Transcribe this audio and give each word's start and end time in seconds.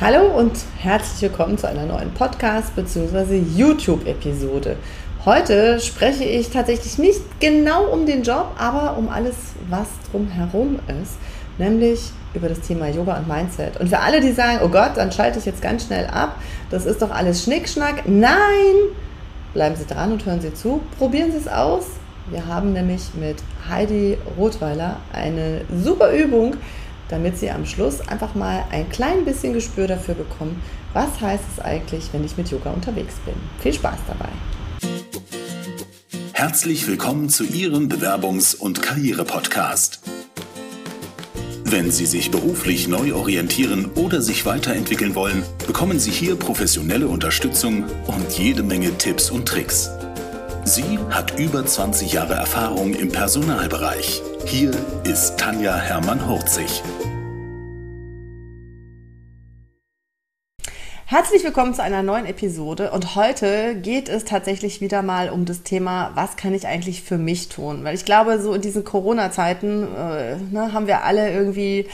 Hallo 0.00 0.34
und 0.34 0.52
herzlich 0.78 1.20
willkommen 1.30 1.58
zu 1.58 1.68
einer 1.68 1.84
neuen 1.84 2.10
Podcast- 2.14 2.74
bzw. 2.74 3.36
YouTube-Episode. 3.54 4.76
Heute 5.26 5.78
spreche 5.78 6.24
ich 6.24 6.48
tatsächlich 6.48 6.96
nicht 6.96 7.20
genau 7.38 7.84
um 7.84 8.06
den 8.06 8.22
Job, 8.22 8.46
aber 8.56 8.96
um 8.96 9.10
alles, 9.10 9.34
was 9.68 9.88
drumherum 10.10 10.78
ist, 11.02 11.18
nämlich 11.58 12.00
über 12.32 12.48
das 12.48 12.60
Thema 12.60 12.88
Yoga 12.88 13.18
und 13.18 13.28
Mindset. 13.28 13.78
Und 13.78 13.90
für 13.90 13.98
alle, 13.98 14.22
die 14.22 14.32
sagen, 14.32 14.60
oh 14.64 14.68
Gott, 14.68 14.92
dann 14.94 15.12
schalte 15.12 15.38
ich 15.38 15.44
jetzt 15.44 15.60
ganz 15.60 15.84
schnell 15.84 16.06
ab, 16.06 16.36
das 16.70 16.86
ist 16.86 17.02
doch 17.02 17.10
alles 17.10 17.44
Schnickschnack. 17.44 18.08
Nein! 18.08 18.30
Bleiben 19.52 19.76
Sie 19.76 19.84
dran 19.84 20.12
und 20.12 20.24
hören 20.24 20.40
Sie 20.40 20.54
zu. 20.54 20.80
Probieren 20.96 21.30
Sie 21.30 21.36
es 21.36 21.46
aus. 21.46 21.84
Wir 22.30 22.46
haben 22.46 22.72
nämlich 22.72 23.02
mit 23.20 23.36
Heidi 23.68 24.16
Rothweiler 24.38 24.96
eine 25.12 25.60
super 25.70 26.10
Übung, 26.10 26.54
damit 27.10 27.38
Sie 27.38 27.50
am 27.50 27.66
Schluss 27.66 28.00
einfach 28.00 28.34
mal 28.34 28.64
ein 28.70 28.88
klein 28.88 29.24
bisschen 29.24 29.52
Gespür 29.52 29.86
dafür 29.86 30.14
bekommen, 30.14 30.62
was 30.92 31.20
heißt 31.20 31.44
es 31.52 31.62
eigentlich, 31.62 32.08
wenn 32.12 32.24
ich 32.24 32.36
mit 32.36 32.50
Yoga 32.50 32.70
unterwegs 32.70 33.14
bin. 33.24 33.34
Viel 33.60 33.72
Spaß 33.72 33.98
dabei. 34.06 34.28
Herzlich 36.32 36.86
willkommen 36.86 37.28
zu 37.28 37.44
Ihrem 37.44 37.88
Bewerbungs- 37.88 38.56
und 38.56 38.80
Karriere-Podcast. 38.80 40.00
Wenn 41.64 41.92
Sie 41.92 42.06
sich 42.06 42.30
beruflich 42.30 42.88
neu 42.88 43.14
orientieren 43.14 43.90
oder 43.94 44.20
sich 44.22 44.46
weiterentwickeln 44.46 45.14
wollen, 45.14 45.44
bekommen 45.66 46.00
Sie 46.00 46.10
hier 46.10 46.34
professionelle 46.34 47.06
Unterstützung 47.06 47.84
und 48.06 48.32
jede 48.32 48.62
Menge 48.62 48.96
Tipps 48.98 49.30
und 49.30 49.46
Tricks. 49.46 49.90
Sie 50.64 50.98
hat 51.10 51.38
über 51.38 51.64
20 51.64 52.12
Jahre 52.12 52.34
Erfahrung 52.34 52.94
im 52.94 53.10
Personalbereich. 53.10 54.20
Hier 54.44 54.72
ist 55.04 55.38
Tanja 55.38 55.74
Hermann-Hurzig. 55.76 56.82
Herzlich 61.06 61.42
willkommen 61.42 61.74
zu 61.74 61.82
einer 61.82 62.02
neuen 62.02 62.26
Episode 62.26 62.92
und 62.92 63.16
heute 63.16 63.74
geht 63.74 64.08
es 64.08 64.24
tatsächlich 64.24 64.80
wieder 64.80 65.02
mal 65.02 65.30
um 65.30 65.44
das 65.44 65.62
Thema, 65.62 66.12
was 66.14 66.36
kann 66.36 66.54
ich 66.54 66.66
eigentlich 66.66 67.02
für 67.02 67.18
mich 67.18 67.48
tun? 67.48 67.82
Weil 67.82 67.94
ich 67.94 68.04
glaube, 68.04 68.38
so 68.40 68.52
in 68.52 68.60
diesen 68.60 68.84
Corona-Zeiten 68.84 69.88
äh, 69.96 70.36
ne, 70.36 70.72
haben 70.72 70.86
wir 70.86 71.04
alle 71.04 71.32
irgendwie 71.32 71.88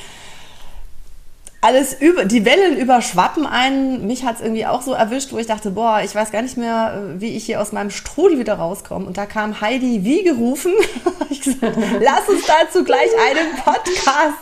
alles 1.67 1.95
über, 1.95 2.25
die 2.25 2.45
Wellen 2.45 2.77
überschwappen 2.77 3.45
einen. 3.45 4.07
Mich 4.07 4.25
hat 4.25 4.37
es 4.37 4.41
irgendwie 4.41 4.67
auch 4.67 4.83
so 4.83 4.93
erwischt, 4.93 5.33
wo 5.33 5.39
ich 5.39 5.49
dachte, 5.49 5.73
boah, 5.73 6.01
ich 6.05 6.15
weiß 6.15 6.31
gar 6.31 6.43
nicht 6.43 6.57
mehr, 6.57 6.95
äh, 7.17 7.21
wie 7.21 7.37
ich 7.37 7.45
hier 7.45 7.61
aus 7.61 7.73
meinem 7.73 7.91
Strudel 7.91 8.39
wieder 8.39 8.55
rauskomme. 8.55 9.05
Und 9.05 9.19
da 9.19 9.27
kam 9.27 9.61
Heidi 9.61 10.05
wie 10.05 10.23
gerufen. 10.23 10.73
Lass 12.01 12.29
uns 12.29 12.47
dazu 12.47 12.85
gleich 12.85 13.11
einen 13.29 13.57
Podcast 13.57 14.39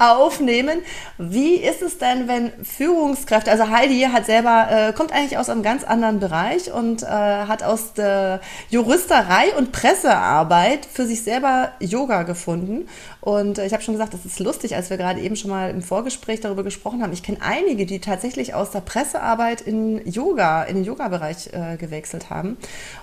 aufnehmen. 0.00 0.80
Wie 1.16 1.54
ist 1.54 1.80
es 1.80 1.98
denn, 1.98 2.26
wenn 2.26 2.52
Führungskräfte, 2.64 3.52
also 3.52 3.70
Heidi 3.70 4.08
hat 4.12 4.26
selber, 4.26 4.66
äh, 4.68 4.92
kommt 4.92 5.12
eigentlich 5.12 5.38
aus 5.38 5.48
einem 5.48 5.62
ganz 5.62 5.84
anderen 5.84 6.18
Bereich 6.18 6.72
und 6.72 7.04
äh, 7.04 7.06
hat 7.06 7.62
aus 7.62 7.92
der 7.92 8.40
Juristerei 8.68 9.54
und 9.56 9.70
Pressearbeit 9.70 10.88
für 10.92 11.06
sich 11.06 11.22
selber 11.22 11.70
Yoga 11.78 12.24
gefunden. 12.24 12.88
Und 13.24 13.56
äh, 13.56 13.64
ich 13.64 13.72
habe 13.72 13.82
schon 13.82 13.94
gesagt, 13.94 14.12
das 14.12 14.26
ist 14.26 14.38
lustig, 14.38 14.76
als 14.76 14.90
wir 14.90 14.98
gerade 14.98 15.18
eben 15.18 15.34
schon 15.34 15.50
mal 15.50 15.70
im 15.70 15.80
Vorgespräch 15.80 16.40
darüber 16.40 16.62
gesprochen 16.62 17.02
haben. 17.02 17.14
Ich 17.14 17.22
kenne 17.22 17.38
einige, 17.40 17.86
die 17.86 17.98
tatsächlich 17.98 18.52
aus 18.52 18.70
der 18.70 18.82
Pressearbeit 18.82 19.62
in 19.62 20.06
Yoga, 20.06 20.64
in 20.64 20.74
den 20.74 20.84
Yoga-Bereich 20.84 21.48
äh, 21.54 21.78
gewechselt 21.78 22.28
haben. 22.28 22.58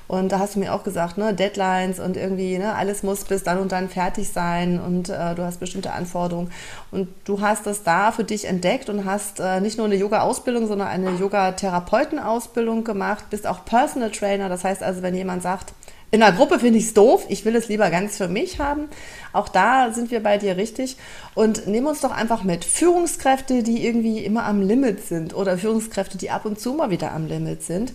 Und 0.07 0.31
da 0.31 0.37
hast 0.37 0.53
du 0.53 0.59
mir 0.59 0.75
auch 0.75 0.83
gesagt, 0.83 1.17
ne, 1.17 1.33
Deadlines 1.33 1.99
und 1.99 2.17
irgendwie, 2.17 2.59
ne, 2.59 2.75
alles 2.75 3.01
muss 3.01 3.23
bis 3.23 3.41
dann 3.41 3.57
und 3.57 3.71
dann 3.71 3.89
fertig 3.89 4.29
sein 4.29 4.79
und 4.79 5.09
äh, 5.09 5.33
du 5.33 5.43
hast 5.43 5.59
bestimmte 5.59 5.91
Anforderungen. 5.91 6.51
Und 6.91 7.07
du 7.25 7.41
hast 7.41 7.65
das 7.65 7.81
da 7.81 8.11
für 8.11 8.23
dich 8.23 8.45
entdeckt 8.45 8.89
und 8.89 9.05
hast 9.05 9.39
äh, 9.39 9.59
nicht 9.59 9.79
nur 9.79 9.87
eine 9.87 9.95
Yoga-Ausbildung, 9.95 10.67
sondern 10.67 10.89
eine 10.89 11.15
Yoga-Therapeuten-Ausbildung 11.15 12.83
gemacht, 12.83 13.31
bist 13.31 13.47
auch 13.47 13.65
Personal 13.65 14.11
Trainer. 14.11 14.49
Das 14.49 14.63
heißt 14.63 14.83
also, 14.83 15.01
wenn 15.01 15.15
jemand 15.15 15.41
sagt, 15.41 15.73
in 16.11 16.19
der 16.19 16.33
Gruppe 16.33 16.59
finde 16.59 16.77
ich 16.77 16.85
es 16.85 16.93
doof, 16.93 17.25
ich 17.29 17.45
will 17.45 17.55
es 17.55 17.69
lieber 17.69 17.89
ganz 17.89 18.17
für 18.17 18.27
mich 18.27 18.59
haben. 18.59 18.89
Auch 19.31 19.47
da 19.47 19.91
sind 19.93 20.11
wir 20.11 20.21
bei 20.21 20.37
dir 20.37 20.57
richtig. 20.57 20.97
Und 21.35 21.67
nehmen 21.67 21.87
uns 21.87 22.01
doch 22.01 22.11
einfach 22.11 22.43
mit. 22.43 22.65
Führungskräfte, 22.65 23.63
die 23.63 23.85
irgendwie 23.85 24.19
immer 24.19 24.43
am 24.43 24.61
Limit 24.61 25.05
sind 25.05 25.33
oder 25.33 25.57
Führungskräfte, 25.57 26.17
die 26.17 26.29
ab 26.29 26.45
und 26.45 26.59
zu 26.59 26.73
mal 26.73 26.89
wieder 26.89 27.13
am 27.13 27.27
Limit 27.27 27.63
sind. 27.63 27.93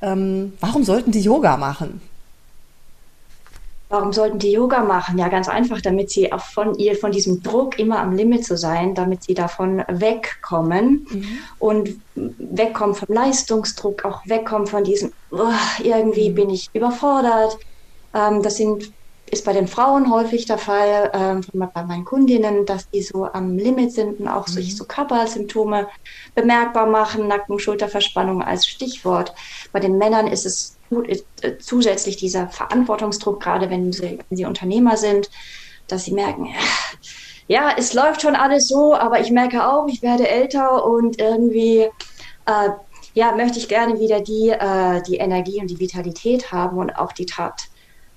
Ähm, 0.00 0.54
warum 0.58 0.82
sollten 0.82 1.12
die 1.12 1.20
Yoga 1.20 1.56
machen? 1.56 2.00
Warum 3.92 4.14
sollten 4.14 4.38
die 4.38 4.52
Yoga 4.52 4.82
machen? 4.82 5.18
Ja, 5.18 5.28
ganz 5.28 5.50
einfach, 5.50 5.82
damit 5.82 6.08
sie 6.08 6.32
auch 6.32 6.40
von 6.40 6.74
ihr, 6.78 6.96
von 6.96 7.12
diesem 7.12 7.42
Druck 7.42 7.78
immer 7.78 7.98
am 7.98 8.16
Limit 8.16 8.42
zu 8.42 8.56
sein, 8.56 8.94
damit 8.94 9.24
sie 9.24 9.34
davon 9.34 9.84
wegkommen 9.86 11.06
mhm. 11.10 11.38
und 11.58 12.00
wegkommen 12.14 12.94
vom 12.94 13.14
Leistungsdruck, 13.14 14.06
auch 14.06 14.22
wegkommen 14.24 14.66
von 14.66 14.82
diesem, 14.82 15.12
oh, 15.30 15.44
irgendwie 15.82 16.30
mhm. 16.30 16.34
bin 16.34 16.48
ich 16.48 16.70
überfordert. 16.72 17.58
Ähm, 18.14 18.42
das 18.42 18.56
sind, 18.56 18.94
ist 19.30 19.44
bei 19.44 19.52
den 19.52 19.68
Frauen 19.68 20.10
häufig 20.10 20.46
der 20.46 20.56
Fall, 20.56 21.10
ähm, 21.12 21.42
bei 21.52 21.82
meinen 21.84 22.06
Kundinnen, 22.06 22.64
dass 22.64 22.88
die 22.88 23.02
so 23.02 23.26
am 23.30 23.58
Limit 23.58 23.92
sind 23.92 24.20
und 24.20 24.28
auch 24.28 24.48
mhm. 24.48 24.52
sich 24.52 24.74
so 24.74 24.86
Körpersymptome 24.86 25.86
bemerkbar 26.34 26.86
machen, 26.86 27.28
Nacken, 27.28 27.58
Schulterverspannung 27.58 28.42
als 28.42 28.66
Stichwort. 28.66 29.34
Bei 29.70 29.80
den 29.80 29.98
Männern 29.98 30.28
ist 30.28 30.46
es 30.46 30.78
zusätzlich 31.60 32.16
dieser 32.16 32.48
Verantwortungsdruck, 32.48 33.40
gerade 33.42 33.70
wenn 33.70 33.92
sie, 33.92 34.18
wenn 34.28 34.36
sie 34.36 34.44
Unternehmer 34.44 34.96
sind, 34.96 35.30
dass 35.88 36.04
sie 36.04 36.12
merken, 36.12 36.48
ja, 37.48 37.72
es 37.76 37.92
läuft 37.92 38.22
schon 38.22 38.36
alles 38.36 38.68
so, 38.68 38.94
aber 38.94 39.20
ich 39.20 39.30
merke 39.30 39.66
auch, 39.68 39.86
ich 39.88 40.02
werde 40.02 40.28
älter 40.28 40.84
und 40.84 41.20
irgendwie 41.20 41.88
äh, 42.46 42.70
ja, 43.14 43.32
möchte 43.32 43.58
ich 43.58 43.68
gerne 43.68 44.00
wieder 44.00 44.20
die, 44.20 44.50
äh, 44.50 45.02
die 45.02 45.16
Energie 45.16 45.60
und 45.60 45.68
die 45.68 45.78
Vitalität 45.78 46.52
haben 46.52 46.78
und 46.78 46.96
auch 46.96 47.12
die 47.12 47.26
Tat, 47.26 47.68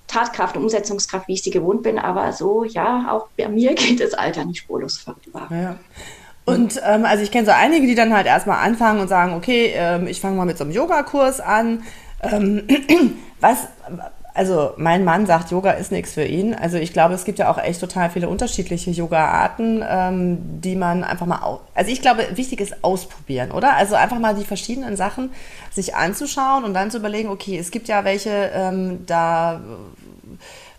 Tatkraft 0.06 0.56
und 0.56 0.64
Umsetzungskraft, 0.64 1.28
wie 1.28 1.34
ich 1.34 1.42
sie 1.42 1.50
gewohnt 1.50 1.82
bin. 1.82 1.98
Aber 1.98 2.32
so, 2.32 2.64
ja, 2.64 3.08
auch 3.10 3.28
bei 3.36 3.48
mir 3.48 3.74
geht 3.74 4.00
das 4.00 4.14
Alter 4.14 4.44
nicht 4.44 4.58
spurlos 4.58 4.98
vorüber. 4.98 5.48
Ja. 5.50 5.76
Und 6.44 6.80
ähm, 6.84 7.04
also 7.04 7.24
ich 7.24 7.32
kenne 7.32 7.44
so 7.44 7.52
einige, 7.52 7.86
die 7.86 7.96
dann 7.96 8.14
halt 8.14 8.26
erstmal 8.26 8.64
anfangen 8.64 9.00
und 9.00 9.08
sagen, 9.08 9.34
okay, 9.34 9.72
ähm, 9.74 10.06
ich 10.06 10.20
fange 10.20 10.36
mal 10.36 10.46
mit 10.46 10.56
so 10.56 10.64
einem 10.64 10.72
Yogakurs 10.72 11.40
an. 11.40 11.82
Ähm, 12.22 12.62
was, 13.40 13.68
also 14.36 14.72
mein 14.76 15.02
Mann 15.04 15.24
sagt, 15.24 15.50
Yoga 15.50 15.70
ist 15.72 15.90
nichts 15.90 16.12
für 16.12 16.24
ihn. 16.24 16.54
Also 16.54 16.76
ich 16.76 16.92
glaube, 16.92 17.14
es 17.14 17.24
gibt 17.24 17.38
ja 17.38 17.50
auch 17.50 17.56
echt 17.56 17.80
total 17.80 18.10
viele 18.10 18.28
unterschiedliche 18.28 18.90
Yoga-Arten, 18.90 19.82
ähm, 19.88 20.60
die 20.60 20.76
man 20.76 21.04
einfach 21.04 21.24
mal, 21.24 21.58
also 21.74 21.90
ich 21.90 22.02
glaube, 22.02 22.26
wichtig 22.34 22.60
ist 22.60 22.84
ausprobieren, 22.84 23.50
oder? 23.50 23.74
Also 23.76 23.94
einfach 23.94 24.18
mal 24.18 24.34
die 24.34 24.44
verschiedenen 24.44 24.96
Sachen 24.96 25.30
sich 25.72 25.94
anzuschauen 25.94 26.64
und 26.64 26.74
dann 26.74 26.90
zu 26.90 26.98
überlegen, 26.98 27.30
okay, 27.30 27.58
es 27.58 27.70
gibt 27.70 27.88
ja 27.88 28.04
welche, 28.04 28.50
ähm, 28.54 29.06
da 29.06 29.60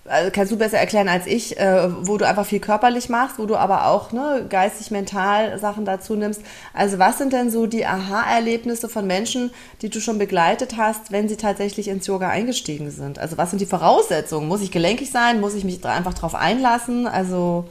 also 0.08 0.32
kannst 0.32 0.52
du 0.52 0.58
besser 0.58 0.78
erklären 0.78 1.08
als 1.10 1.28
ich, 1.28 1.58
äh, 1.60 1.90
wo 2.08 2.18
du 2.18 2.28
einfach 2.28 2.46
viel 2.46 2.60
körperlich 2.60 3.10
machst, 3.10 3.40
wo 3.40 3.46
du 3.46 3.56
aber 3.56 3.88
auch 3.88 4.12
ne, 4.12 4.46
geistig, 4.50 4.92
mental 4.92 5.60
Sachen 5.60 5.86
dazu 5.86 6.16
nimmst. 6.16 6.42
Also 6.74 7.00
was 7.00 7.18
sind 7.18 7.34
denn 7.34 7.52
so 7.52 7.68
die 7.68 7.86
Aha-Erlebnisse 7.86 8.90
von 8.90 9.06
Menschen, 9.06 9.52
die 9.82 9.90
du 9.90 10.00
schon 10.00 10.18
begleitet 10.18 10.78
hast, 10.78 11.12
wenn 11.12 11.30
sie 11.30 11.38
tatsächlich 11.38 11.88
ins 11.88 12.08
Yoga 12.08 12.30
eingestiegen 12.30 12.92
sind? 12.92 13.20
Also 13.20 13.38
was 13.38 13.50
sind 13.50 13.60
die 13.60 13.66
Voraussetzungen? 13.66 14.48
Muss 14.48 14.62
ich 14.62 14.72
gelenkig 14.72 15.12
sein? 15.12 15.40
Muss 15.40 15.56
ich 15.56 15.64
mich 15.64 15.84
einfach 15.86 16.14
darauf 16.14 16.36
einlassen? 16.36 17.08
Also 17.08 17.66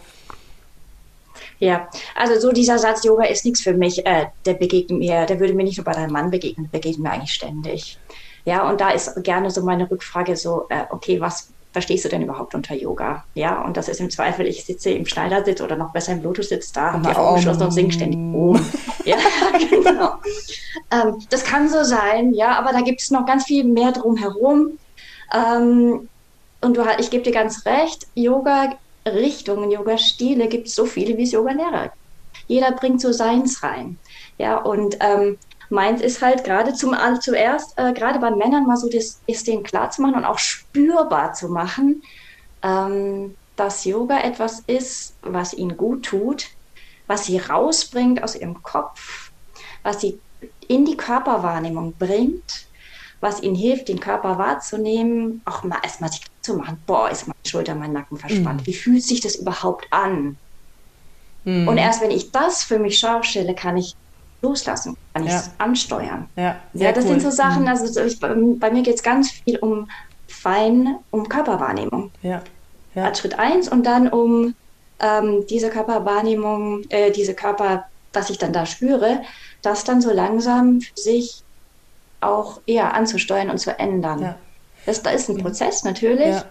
ja, 1.58 1.88
also 2.14 2.38
so 2.38 2.52
dieser 2.52 2.78
Satz, 2.78 3.04
Yoga 3.04 3.24
ist 3.24 3.44
nichts 3.44 3.62
für 3.62 3.72
mich, 3.72 4.04
äh, 4.04 4.26
der 4.44 4.54
begegnet 4.54 4.98
mir, 4.98 5.24
der 5.24 5.40
würde 5.40 5.54
mir 5.54 5.64
nicht 5.64 5.78
nur 5.78 5.84
bei 5.84 5.92
deinem 5.92 6.12
Mann 6.12 6.30
begegnen, 6.30 6.68
der 6.70 6.78
begegnet 6.78 7.02
mir 7.02 7.10
eigentlich 7.12 7.32
ständig. 7.32 7.98
Ja, 8.44 8.68
und 8.68 8.80
da 8.80 8.90
ist 8.90 9.22
gerne 9.24 9.50
so 9.50 9.62
meine 9.62 9.90
Rückfrage 9.90 10.36
so, 10.36 10.66
äh, 10.68 10.84
okay, 10.90 11.20
was, 11.20 11.50
verstehst 11.76 12.06
du 12.06 12.08
denn 12.08 12.22
überhaupt 12.22 12.54
unter 12.54 12.74
Yoga? 12.74 13.24
Ja, 13.34 13.60
und 13.60 13.76
das 13.76 13.90
ist 13.90 14.00
im 14.00 14.08
Zweifel, 14.08 14.46
ich 14.46 14.64
sitze 14.64 14.88
im 14.88 15.04
Schneidersitz 15.04 15.60
oder 15.60 15.76
noch 15.76 15.92
besser 15.92 16.12
im 16.12 16.22
Bluetooth-Sitz 16.22 16.72
da, 16.72 16.94
habe 16.94 17.06
die 17.06 17.14
Augen 17.14 17.36
geschlossen 17.36 17.64
und 17.64 17.70
singe 17.70 17.92
ständig 17.92 18.18
um. 18.18 18.58
ja, 19.04 19.18
genau. 19.68 20.14
Ähm, 20.90 21.22
das 21.28 21.44
kann 21.44 21.68
so 21.68 21.84
sein, 21.84 22.32
ja, 22.32 22.58
aber 22.58 22.72
da 22.72 22.80
gibt 22.80 23.02
es 23.02 23.10
noch 23.10 23.26
ganz 23.26 23.44
viel 23.44 23.64
mehr 23.64 23.92
drumherum. 23.92 24.78
Ähm, 25.34 26.08
und 26.62 26.76
du, 26.78 26.82
ich 26.98 27.10
gebe 27.10 27.24
dir 27.24 27.32
ganz 27.32 27.66
recht, 27.66 28.06
Yoga-Richtungen, 28.14 29.70
Yoga-Stile 29.70 30.48
gibt 30.48 30.68
es 30.68 30.74
so 30.74 30.86
viele, 30.86 31.18
wie 31.18 31.24
es 31.24 31.32
Yoga-Lehrer 31.32 31.92
Jeder 32.48 32.72
bringt 32.72 33.02
so 33.02 33.12
seins 33.12 33.62
rein. 33.62 33.98
Ja, 34.38 34.56
und 34.56 34.96
ähm, 35.00 35.36
Meins 35.68 36.00
ist 36.00 36.22
halt 36.22 36.44
gerade 36.44 36.74
zum 36.74 36.94
zuerst, 37.20 37.78
äh, 37.78 37.92
gerade 37.92 38.18
bei 38.18 38.30
Männern 38.30 38.66
mal 38.66 38.76
so 38.76 38.88
das, 38.88 39.20
ist 39.26 39.46
denen 39.46 39.62
klar 39.62 39.90
zu 39.90 40.02
machen 40.02 40.14
und 40.14 40.24
auch 40.24 40.38
spürbar 40.38 41.32
zu 41.32 41.48
machen, 41.48 42.02
ähm, 42.62 43.34
dass 43.56 43.84
Yoga 43.84 44.20
etwas 44.20 44.60
ist, 44.66 45.14
was 45.22 45.54
ihnen 45.54 45.76
gut 45.76 46.04
tut, 46.04 46.48
was 47.06 47.26
sie 47.26 47.38
rausbringt 47.38 48.22
aus 48.22 48.36
ihrem 48.36 48.62
Kopf, 48.62 49.30
was 49.82 50.00
sie 50.00 50.20
in 50.68 50.84
die 50.84 50.96
Körperwahrnehmung 50.96 51.94
bringt, 51.98 52.66
was 53.20 53.42
ihnen 53.42 53.54
hilft, 53.54 53.88
den 53.88 54.00
Körper 54.00 54.38
wahrzunehmen, 54.38 55.40
auch 55.44 55.64
mal 55.64 55.78
erstmal 55.82 56.12
sich 56.12 56.22
zu 56.42 56.54
machen, 56.54 56.78
boah, 56.86 57.10
ist 57.10 57.26
meine 57.26 57.38
Schulter, 57.46 57.74
mein 57.74 57.92
Nacken 57.92 58.18
verspannt, 58.18 58.62
mhm. 58.62 58.66
wie 58.66 58.74
fühlt 58.74 59.02
sich 59.02 59.20
das 59.20 59.36
überhaupt 59.36 59.86
an? 59.90 60.36
Mhm. 61.44 61.66
Und 61.66 61.78
erst 61.78 62.02
wenn 62.02 62.10
ich 62.10 62.30
das 62.30 62.62
für 62.62 62.78
mich 62.78 62.98
scharf 62.98 63.24
stelle, 63.24 63.54
kann 63.54 63.76
ich 63.76 63.94
loslassen? 64.42 64.96
Kann 65.14 65.26
ich 65.26 65.32
es 65.32 65.50
ansteuern? 65.58 66.28
Ja, 66.36 66.56
ja 66.74 66.92
das 66.92 67.04
cool. 67.04 67.10
sind 67.10 67.22
so 67.22 67.30
Sachen, 67.30 67.62
mhm. 67.62 67.68
also 67.68 68.00
ich, 68.00 68.20
bei 68.20 68.70
mir 68.70 68.82
geht 68.82 68.96
es 68.96 69.02
ganz 69.02 69.30
viel 69.30 69.58
um 69.58 69.88
fein, 70.26 70.96
um 71.10 71.28
Körperwahrnehmung. 71.28 72.10
Ja. 72.22 72.42
ja. 72.94 73.04
Als 73.04 73.20
Schritt 73.20 73.38
eins 73.38 73.68
und 73.68 73.84
dann 73.84 74.08
um 74.08 74.54
ähm, 75.00 75.44
diese 75.48 75.70
Körperwahrnehmung, 75.70 76.84
äh, 76.88 77.10
diese 77.10 77.34
Körper, 77.34 77.86
was 78.12 78.30
ich 78.30 78.38
dann 78.38 78.52
da 78.52 78.66
spüre, 78.66 79.22
das 79.62 79.84
dann 79.84 80.00
so 80.00 80.12
langsam 80.12 80.80
für 80.80 80.96
sich 81.00 81.42
auch 82.20 82.60
eher 82.66 82.94
anzusteuern 82.94 83.50
und 83.50 83.58
zu 83.58 83.78
ändern. 83.78 84.22
Ja. 84.22 84.36
Das, 84.86 85.02
das 85.02 85.14
ist 85.14 85.28
ein 85.28 85.38
Prozess 85.38 85.84
natürlich. 85.84 86.28
Ja. 86.28 86.44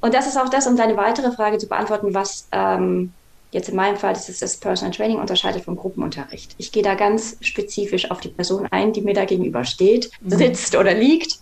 Und 0.00 0.14
das 0.14 0.26
ist 0.26 0.38
auch 0.38 0.48
das, 0.48 0.66
um 0.66 0.76
deine 0.76 0.96
weitere 0.96 1.30
Frage 1.32 1.58
zu 1.58 1.68
beantworten, 1.68 2.14
was 2.14 2.48
ähm, 2.52 3.12
jetzt 3.50 3.68
in 3.68 3.76
meinem 3.76 3.96
Fall 3.96 4.14
das 4.14 4.28
ist 4.28 4.42
das 4.42 4.56
Personal 4.56 4.94
Training 4.94 5.18
unterscheidet 5.18 5.64
vom 5.64 5.76
Gruppenunterricht. 5.76 6.54
Ich 6.58 6.72
gehe 6.72 6.82
da 6.82 6.94
ganz 6.94 7.36
spezifisch 7.40 8.10
auf 8.10 8.20
die 8.20 8.28
Person 8.28 8.66
ein, 8.70 8.92
die 8.92 9.00
mir 9.00 9.14
da 9.14 9.24
gegenübersteht, 9.24 10.10
mhm. 10.20 10.30
sitzt 10.30 10.76
oder 10.76 10.94
liegt. 10.94 11.38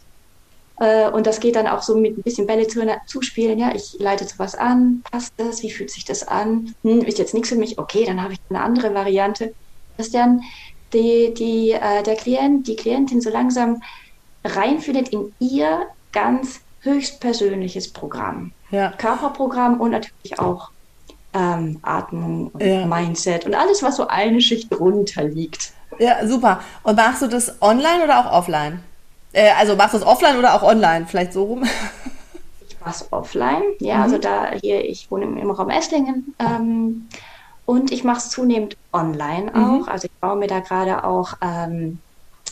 Äh, 0.81 1.11
und 1.11 1.27
das 1.27 1.41
geht 1.41 1.57
dann 1.57 1.67
auch 1.67 1.83
so 1.83 1.97
mit 1.97 2.17
ein 2.17 2.23
bisschen 2.23 2.47
Bälle 2.47 2.67
zu, 2.67 2.81
zuspielen. 3.07 3.59
Ja, 3.59 3.75
ich 3.75 3.97
leite 3.99 4.25
sowas 4.25 4.55
an. 4.55 5.03
Passt 5.11 5.35
das? 5.37 5.63
Wie 5.63 5.71
fühlt 5.71 5.91
sich 5.91 6.05
das 6.05 6.27
an? 6.27 6.75
Hm, 6.83 7.01
ist 7.01 7.19
jetzt 7.19 7.35
nichts 7.35 7.51
für 7.51 7.57
mich? 7.57 7.79
Okay, 7.79 8.05
dann 8.07 8.23
habe 8.23 8.35
ich 8.35 8.41
eine 8.49 8.63
andere 8.63 8.95
Variante. 8.95 9.55
Dass 9.97 10.11
dann 10.11 10.43
die, 10.93 11.35
die, 11.35 11.73
äh, 11.73 12.03
der 12.03 12.17
Klient, 12.17 12.67
die 12.67 12.77
Klientin 12.77 13.21
so 13.21 13.31
langsam 13.31 13.83
reinfindet 14.45 15.09
in 15.11 15.33
ihr 15.41 15.87
ganz 16.13 16.61
höchstpersönliches 16.81 17.93
Programm. 17.93 18.53
Ja. 18.71 18.93
Körperprogramm 18.93 19.81
und 19.81 19.91
natürlich 19.91 20.39
auch 20.39 20.71
ähm, 21.35 21.79
Atmung 21.83 22.49
und 22.49 22.63
ja. 22.63 22.87
Mindset 22.87 23.47
und 23.47 23.55
alles, 23.55 23.83
was 23.83 23.97
so 23.97 24.07
eine 24.09 24.41
Schicht 24.41 24.73
drunter 24.73 25.25
liegt. 25.25 25.73
Ja, 25.99 26.27
super. 26.27 26.61
Und 26.83 26.97
machst 26.97 27.23
du 27.23 27.27
das 27.27 27.61
online 27.61 28.05
oder 28.05 28.21
auch 28.21 28.33
offline? 28.33 28.83
Äh, 29.33 29.51
also 29.59 29.77
machst 29.77 29.95
du 29.95 29.99
es 29.99 30.07
offline 30.07 30.39
oder 30.39 30.55
auch 30.55 30.63
online? 30.63 31.07
Vielleicht 31.07 31.33
so 31.33 31.45
rum? 31.45 31.65
ich 32.69 32.81
mache 32.81 32.91
es 32.91 33.13
offline. 33.13 33.63
Ja, 33.81 34.03
also 34.03 34.17
mhm. 34.17 34.25
also 34.25 34.29
da 34.29 34.51
hier, 34.61 34.85
ich 34.85 35.11
wohne 35.11 35.25
im, 35.25 35.51
Raum 35.51 35.71
Esslingen. 35.71 36.35
Ähm, 36.39 37.09
und 37.67 37.93
ich 37.93 38.05
mache 38.05 38.19
es 38.19 38.31
zunehmend 38.31 38.77
online 38.93 39.51
mhm. 39.53 39.65
auch. 39.65 39.87
Mhm. 39.87 39.89
Also 39.89 40.07
ich 40.07 40.21
baue 40.21 40.37
mir 40.37 40.47
da 40.47 40.61
gerade 40.61 41.05
auch 41.05 41.35
ähm, 41.43 41.99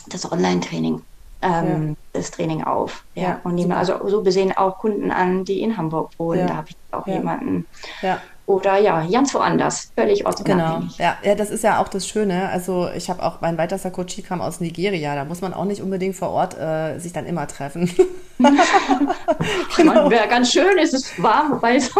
das 0.09 0.31
Online-Training 0.31 1.01
ähm, 1.41 1.89
ja. 1.89 1.95
das 2.13 2.31
Training 2.31 2.63
auf. 2.63 3.03
Ja, 3.15 3.23
ja 3.23 3.39
und 3.43 3.55
nehme 3.55 3.77
also 3.77 4.07
so 4.07 4.23
gesehen 4.23 4.55
auch 4.55 4.79
Kunden 4.79 5.11
an, 5.11 5.45
die 5.45 5.61
in 5.61 5.77
Hamburg 5.77 6.11
wohnen. 6.17 6.41
Ja. 6.41 6.47
Da 6.47 6.55
habe 6.57 6.69
ich 6.69 6.75
auch 6.91 7.07
jemanden. 7.07 7.65
Ja 8.01 8.19
oder 8.47 8.77
ja, 8.77 9.05
ganz 9.11 9.33
woanders, 9.33 9.91
völlig 9.93 10.25
ortsunabhängig. 10.25 10.97
Genau, 10.97 11.09
ja, 11.09 11.17
ja, 11.21 11.35
das 11.35 11.49
ist 11.49 11.65
ja 11.65 11.81
auch 11.81 11.89
das 11.89 12.07
Schöne. 12.07 12.47
Also 12.49 12.89
ich 12.95 13.09
habe 13.09 13.21
auch, 13.21 13.41
mein 13.41 13.57
weitester 13.57 13.91
Coach 13.91 14.21
kam 14.25 14.39
aus 14.39 14.61
Nigeria, 14.61 15.15
da 15.15 15.25
muss 15.25 15.41
man 15.41 15.53
auch 15.53 15.65
nicht 15.65 15.81
unbedingt 15.81 16.15
vor 16.15 16.29
Ort 16.29 16.57
äh, 16.57 16.97
sich 16.97 17.11
dann 17.11 17.25
immer 17.25 17.45
treffen. 17.47 17.91
genau. 19.75 20.09
Wäre 20.09 20.29
ganz 20.29 20.53
schön, 20.53 20.77
es 20.81 20.93
ist 20.93 21.21
warm, 21.21 21.51
wobei 21.51 21.77
so. 21.77 21.99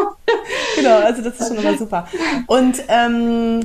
genau, 0.77 0.99
also 0.99 1.21
das 1.21 1.37
ist 1.37 1.49
schon 1.49 1.57
immer 1.57 1.77
super. 1.77 2.07
Und 2.47 2.81
ähm, 2.87 3.59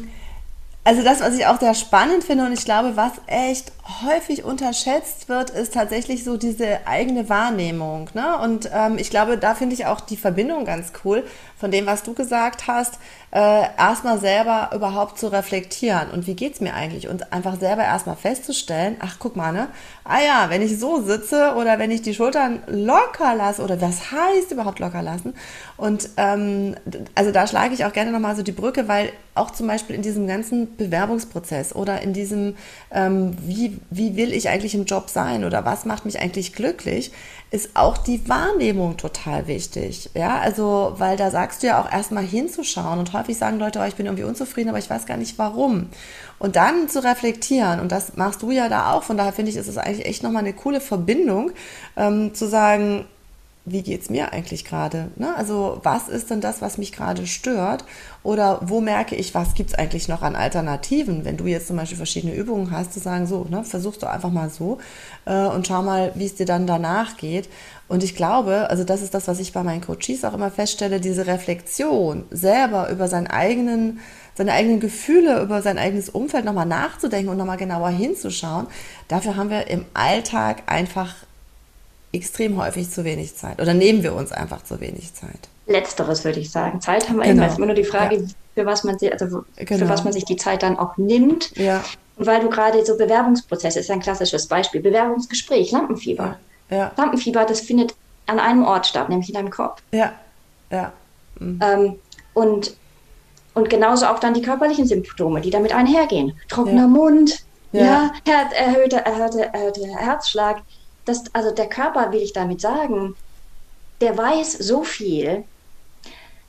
also 0.85 1.03
das, 1.03 1.21
was 1.21 1.37
ich 1.37 1.47
auch 1.47 1.61
sehr 1.61 1.75
spannend 1.75 2.25
finde 2.25 2.45
und 2.45 2.53
ich 2.53 2.65
glaube, 2.65 2.97
was 2.97 3.13
echt 3.29 3.71
häufig 4.05 4.43
unterschätzt 4.43 5.29
wird, 5.29 5.51
ist 5.51 5.75
tatsächlich 5.75 6.25
so 6.25 6.37
diese 6.37 6.87
eigene 6.87 7.29
Wahrnehmung. 7.29 8.11
Ne? 8.15 8.37
Und 8.39 8.69
ähm, 8.73 8.99
ich 8.99 9.11
glaube, 9.11 9.39
da 9.39 9.55
finde 9.55 9.75
ich 9.75 9.87
auch 9.87 10.01
die 10.01 10.17
Verbindung 10.17 10.65
ganz 10.65 10.93
cool 11.05 11.25
von 11.57 11.71
dem, 11.71 11.87
was 11.87 12.03
du 12.03 12.15
gesagt 12.15 12.67
hast, 12.67 12.99
äh, 13.33 13.63
erstmal 13.79 14.19
selber 14.19 14.71
überhaupt 14.75 15.19
zu 15.19 15.29
reflektieren 15.29 16.11
und 16.11 16.27
wie 16.27 16.35
geht's 16.35 16.61
mir 16.61 16.75
eigentlich 16.75 17.09
und 17.09 17.33
einfach 17.33 17.59
selber 17.59 17.83
erstmal 17.83 18.17
festzustellen, 18.17 18.97
ach 19.01 19.17
guck 19.19 19.37
mal, 19.37 19.53
ne, 19.53 19.69
ah 20.05 20.21
ja, 20.21 20.51
wenn 20.51 20.61
ich 20.61 20.79
so 20.79 21.01
sitze 21.01 21.55
oder 21.57 21.79
wenn 21.79 21.91
ich 21.91 22.03
die 22.03 22.15
Schultern 22.15 22.63
locker 22.67 23.35
lasse 23.35 23.63
oder 23.63 23.81
was 23.81 24.13
heißt 24.13 24.51
überhaupt 24.51 24.81
locker 24.81 25.03
lassen 25.03 25.35
und 25.77 26.11
ähm, 26.19 26.77
also 27.15 27.33
da 27.33 27.47
schlage 27.47 27.73
ich 27.73 27.85
auch 27.87 27.93
gerne 27.93 28.13
nochmal 28.13 28.37
so 28.37 28.43
die 28.43 28.53
Brücke, 28.53 28.87
weil 28.87 29.13
auch 29.35 29.51
zum 29.51 29.67
Beispiel 29.67 29.97
in 29.97 30.03
diesem 30.03 30.27
ganzen 30.27 30.77
Bewerbungsprozess 30.77 31.75
oder 31.75 32.03
in 32.03 32.13
diesem, 32.13 32.57
ähm, 32.91 33.37
wie, 33.41 33.79
wie 33.91 34.17
will 34.17 34.33
ich 34.33 34.49
eigentlich 34.49 34.75
im 34.75 34.85
Job 34.85 35.09
sein 35.09 35.45
oder 35.45 35.65
was 35.65 35.87
macht 35.87 36.05
mich 36.05 36.21
eigentlich 36.21 36.53
glücklich, 36.53 37.13
ist 37.51 37.71
auch 37.75 37.99
die 37.99 38.29
Wahrnehmung 38.29 38.97
total 38.97 39.47
wichtig. 39.47 40.11
Ja, 40.15 40.39
also, 40.39 40.95
weil 40.97 41.17
da 41.17 41.31
sagst 41.31 41.63
du 41.63 41.67
ja 41.67 41.83
auch 41.83 41.91
erstmal 41.91 42.25
hinzuschauen 42.25 42.99
und 42.99 43.13
häufig 43.13 43.37
sagen 43.37 43.59
Leute, 43.59 43.79
oh, 43.79 43.85
ich 43.87 43.95
bin 43.95 44.07
irgendwie 44.07 44.25
unzufrieden, 44.25 44.71
aber 44.71 44.79
ich 44.79 44.89
weiß 44.89 45.07
gar 45.07 45.19
nicht 45.19 45.39
warum. 45.39 45.89
Und 46.39 46.57
dann 46.57 46.89
zu 46.89 47.05
reflektieren, 47.05 47.81
und 47.81 47.93
das 47.93 48.17
machst 48.17 48.43
du 48.43 48.51
ja 48.51 48.69
da 48.69 48.93
auch, 48.93 49.03
von 49.03 49.17
daher 49.17 49.33
finde 49.33 49.51
ich, 49.51 49.57
ist 49.57 49.69
es 49.69 49.79
eigentlich 49.79 50.07
echt 50.07 50.23
nochmal 50.23 50.43
eine 50.43 50.55
coole 50.55 50.81
Verbindung, 50.81 51.53
ähm, 51.97 52.35
zu 52.35 52.49
sagen, 52.49 53.05
wie 53.65 53.83
geht 53.83 54.03
es 54.03 54.11
mir 54.11 54.33
eigentlich 54.33 54.65
gerade? 54.65 55.13
Ne? 55.17 55.35
Also 55.37 55.81
was 55.85 56.09
ist 56.09 56.31
denn 56.31 56.41
das, 56.41 56.61
was 56.61 56.79
mich 56.79 56.91
gerade 56.93 57.29
stört? 57.29 57.85
Oder 58.25 58.61
wo 58.63 58.81
merke 58.81 59.15
ich, 59.15 59.35
was 59.35 59.55
gibt 59.55 59.71
es 59.71 59.79
eigentlich 59.79 60.09
noch 60.09 60.23
an 60.23 60.35
Alternativen? 60.35 61.25
Wenn 61.25 61.37
du 61.37 61.47
jetzt 61.47 61.69
zum 61.69 61.77
Beispiel 61.77 61.97
verschiedene 61.97 62.35
Übungen 62.35 62.73
hast, 62.73 62.93
zu 62.93 62.99
sagen, 62.99 63.27
so, 63.27 63.47
ne, 63.49 63.63
versuchst 63.63 64.03
du 64.03 64.11
einfach 64.11 64.31
mal 64.31 64.51
so 64.51 64.79
äh, 65.27 65.47
und 65.47 65.69
schau 65.69 65.83
mal, 65.83 66.11
wie 66.17 66.27
es 66.27 66.35
dir 66.35 66.47
dann 66.47 66.67
danach 66.67 67.17
geht. 67.17 67.49
Und 67.87 68.03
ich 68.03 68.17
glaube, 68.17 68.69
also 68.69 68.83
das 68.83 69.01
ist 69.01 69.15
das, 69.15 69.29
was 69.29 69.39
ich 69.39 69.53
bei 69.53 69.63
meinen 69.63 69.81
Coaches 69.81 70.25
auch 70.25 70.35
immer 70.35 70.51
feststelle, 70.51 71.01
diese 71.01 71.27
Reflexion 71.27 72.25
selber 72.31 72.91
über 72.91 73.07
seinen 73.07 73.29
eigenen 73.29 74.01
seine 74.35 74.53
eigenen 74.53 74.81
Gefühle, 74.81 75.43
über 75.43 75.61
sein 75.61 75.77
eigenes 75.77 76.09
Umfeld 76.09 76.47
nochmal 76.47 76.65
nachzudenken 76.65 77.29
und 77.29 77.37
nochmal 77.37 77.59
genauer 77.59 77.91
hinzuschauen. 77.91 78.67
Dafür 79.09 79.37
haben 79.37 79.51
wir 79.51 79.67
im 79.67 79.85
Alltag 79.93 80.63
einfach 80.67 81.15
extrem 82.13 82.57
häufig 82.59 82.91
zu 82.91 83.05
wenig 83.05 83.35
Zeit 83.37 83.61
oder 83.61 83.75
nehmen 83.75 84.03
wir 84.03 84.15
uns 84.15 84.33
einfach 84.33 84.63
zu 84.63 84.81
wenig 84.81 85.15
Zeit. 85.15 85.49
Letzteres 85.67 86.25
würde 86.25 86.41
ich 86.41 86.51
sagen. 86.51 86.81
Zeit 86.81 87.09
haben 87.09 87.17
wir 87.17 87.25
genau. 87.25 87.35
immer. 87.35 87.47
Es 87.47 87.53
ist 87.53 87.59
immer 87.59 87.67
nur 87.67 87.75
die 87.75 87.85
Frage, 87.85 88.17
ja. 88.17 88.23
für, 88.55 88.67
was 88.67 88.85
man, 88.85 88.97
also 89.13 89.45
genau. 89.57 89.79
für 89.79 89.89
was 89.89 90.05
man 90.05 90.13
sich 90.13 90.25
die 90.25 90.37
Zeit 90.37 90.63
dann 90.63 90.79
auch 90.79 90.97
nimmt. 90.97 91.57
Ja. 91.57 91.83
Und 92.17 92.27
weil 92.27 92.41
du 92.41 92.51
gerade 92.51 92.85
so 92.85 92.97
Bewerbungsprozess 92.97 93.77
ist 93.77 93.91
ein 93.91 94.01
klassisches 94.01 94.47
Beispiel. 94.47 94.81
Bewerbungsgespräch, 94.81 95.71
Lampenfieber. 95.71 96.39
Ja. 96.71 96.77
ja. 96.77 96.93
Lampenfieber, 96.97 97.45
das 97.45 97.61
findet 97.61 97.95
an 98.27 98.39
einem 98.39 98.65
Ort 98.65 98.87
statt, 98.87 99.09
nämlich 99.09 99.29
in 99.29 99.35
deinem 99.35 99.51
Kopf. 99.51 99.81
Ja. 99.93 100.13
Ja. 100.71 100.93
Mhm. 101.39 101.61
Ähm, 101.63 101.95
und, 102.35 102.77
und 103.55 103.71
genauso 103.71 104.07
auch 104.07 104.19
dann 104.19 104.35
die 104.35 104.43
körperlichen 104.43 104.87
Symptome, 104.87 105.41
die 105.41 105.51
damit 105.51 105.75
einhergehen. 105.75 106.35
Trockener 106.49 106.83
ja. 106.83 106.87
Mund, 106.89 107.45
ja, 107.73 108.13
ja 108.27 108.51
erhöhter, 108.55 108.99
erhöhter, 108.99 109.45
erhöhter 109.45 109.87
Herzschlag, 109.97 110.63
das, 111.05 111.25
also 111.33 111.51
der 111.51 111.69
Körper, 111.69 112.13
will 112.13 112.23
ich 112.23 112.33
damit 112.33 112.61
sagen, 112.61 113.17
der 114.01 114.17
weiß 114.17 114.53
so 114.55 114.83
viel, 114.83 115.45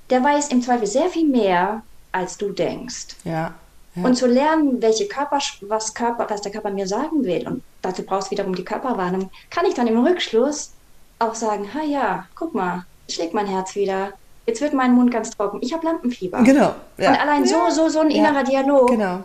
der 0.09 0.23
weiß 0.23 0.49
im 0.49 0.61
Zweifel 0.61 0.87
sehr 0.87 1.09
viel 1.09 1.27
mehr, 1.27 1.81
als 2.11 2.37
du 2.37 2.49
denkst. 2.49 3.15
Ja. 3.23 3.53
ja. 3.95 4.03
Und 4.03 4.15
zu 4.15 4.27
lernen, 4.27 4.81
welche 4.81 5.07
Körper, 5.07 5.39
was, 5.61 5.93
Körper, 5.93 6.27
was 6.29 6.41
der 6.41 6.51
Körper 6.51 6.71
mir 6.71 6.87
sagen 6.87 7.23
will, 7.23 7.47
und 7.47 7.63
dazu 7.81 8.03
brauchst 8.03 8.27
du 8.27 8.31
wiederum 8.31 8.55
die 8.55 8.65
Körperwarnung, 8.65 9.29
kann 9.49 9.65
ich 9.65 9.73
dann 9.73 9.87
im 9.87 10.05
Rückschluss 10.05 10.73
auch 11.19 11.35
sagen, 11.35 11.73
ha 11.73 11.83
ja, 11.83 12.27
guck 12.35 12.53
mal, 12.53 12.85
schlägt 13.09 13.33
mein 13.33 13.47
Herz 13.47 13.75
wieder, 13.75 14.13
jetzt 14.45 14.61
wird 14.61 14.73
mein 14.73 14.93
Mund 14.93 15.11
ganz 15.11 15.31
trocken, 15.31 15.59
ich 15.61 15.73
habe 15.73 15.85
Lampenfieber. 15.85 16.43
Genau. 16.43 16.75
Ja. 16.97 17.11
Und 17.11 17.19
allein 17.19 17.45
so, 17.45 17.69
so, 17.69 17.89
so 17.89 17.99
ein 17.99 18.11
innerer 18.11 18.43
ja. 18.43 18.43
Dialog, 18.43 18.89
genau. 18.89 19.23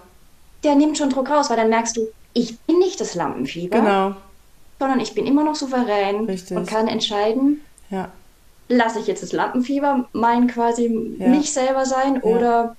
der 0.63 0.75
nimmt 0.75 0.97
schon 0.97 1.11
Druck 1.11 1.31
raus, 1.31 1.51
weil 1.51 1.57
dann 1.57 1.71
merkst 1.71 1.97
du, 1.97 2.09
ich 2.35 2.59
bin 2.61 2.79
nicht 2.79 3.01
das 3.01 3.15
Lampenfieber. 3.15 3.81
Genau 3.81 4.15
sondern 4.79 5.01
ich 5.01 5.15
bin 5.15 5.27
immer 5.27 5.45
noch 5.45 5.55
souverän 5.55 6.27
Richtig. 6.27 6.57
und 6.57 6.67
kann 6.67 6.89
entscheiden, 6.89 7.61
ja. 7.91 8.09
lasse 8.69 9.01
ich 9.01 9.07
jetzt 9.07 9.23
das 9.23 9.33
Lampenfieber 9.33 10.09
mein 10.13 10.47
quasi 10.47 11.17
ja. 11.19 11.29
mich 11.29 11.53
selber 11.53 11.85
sein 11.85 12.17
ja. 12.17 12.23
oder 12.23 12.77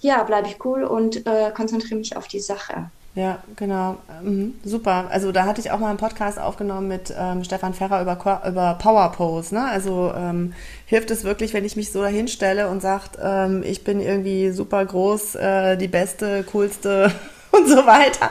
ja, 0.00 0.22
bleibe 0.24 0.48
ich 0.48 0.64
cool 0.64 0.82
und 0.82 1.26
äh, 1.26 1.52
konzentriere 1.54 1.96
mich 1.96 2.16
auf 2.16 2.26
die 2.26 2.40
Sache. 2.40 2.90
Ja, 3.14 3.38
genau. 3.56 3.98
Mhm. 4.22 4.54
Super. 4.64 5.08
Also 5.10 5.32
da 5.32 5.44
hatte 5.44 5.60
ich 5.60 5.70
auch 5.70 5.78
mal 5.78 5.90
einen 5.90 5.98
Podcast 5.98 6.40
aufgenommen 6.40 6.88
mit 6.88 7.14
ähm, 7.16 7.44
Stefan 7.44 7.74
Ferrer 7.74 8.00
über, 8.00 8.42
über 8.48 8.78
Power 8.80 9.12
Pose. 9.12 9.54
Ne? 9.54 9.64
Also 9.64 10.12
ähm, 10.16 10.54
hilft 10.86 11.10
es 11.10 11.22
wirklich, 11.22 11.52
wenn 11.52 11.66
ich 11.66 11.76
mich 11.76 11.92
so 11.92 12.00
dahin 12.00 12.26
stelle 12.26 12.68
und 12.68 12.80
sage, 12.80 13.04
ähm, 13.22 13.62
ich 13.64 13.84
bin 13.84 14.00
irgendwie 14.00 14.50
super 14.50 14.84
groß, 14.84 15.34
äh, 15.34 15.76
die 15.76 15.88
beste, 15.88 16.42
coolste 16.44 17.12
und 17.50 17.68
so 17.68 17.86
weiter 17.86 18.30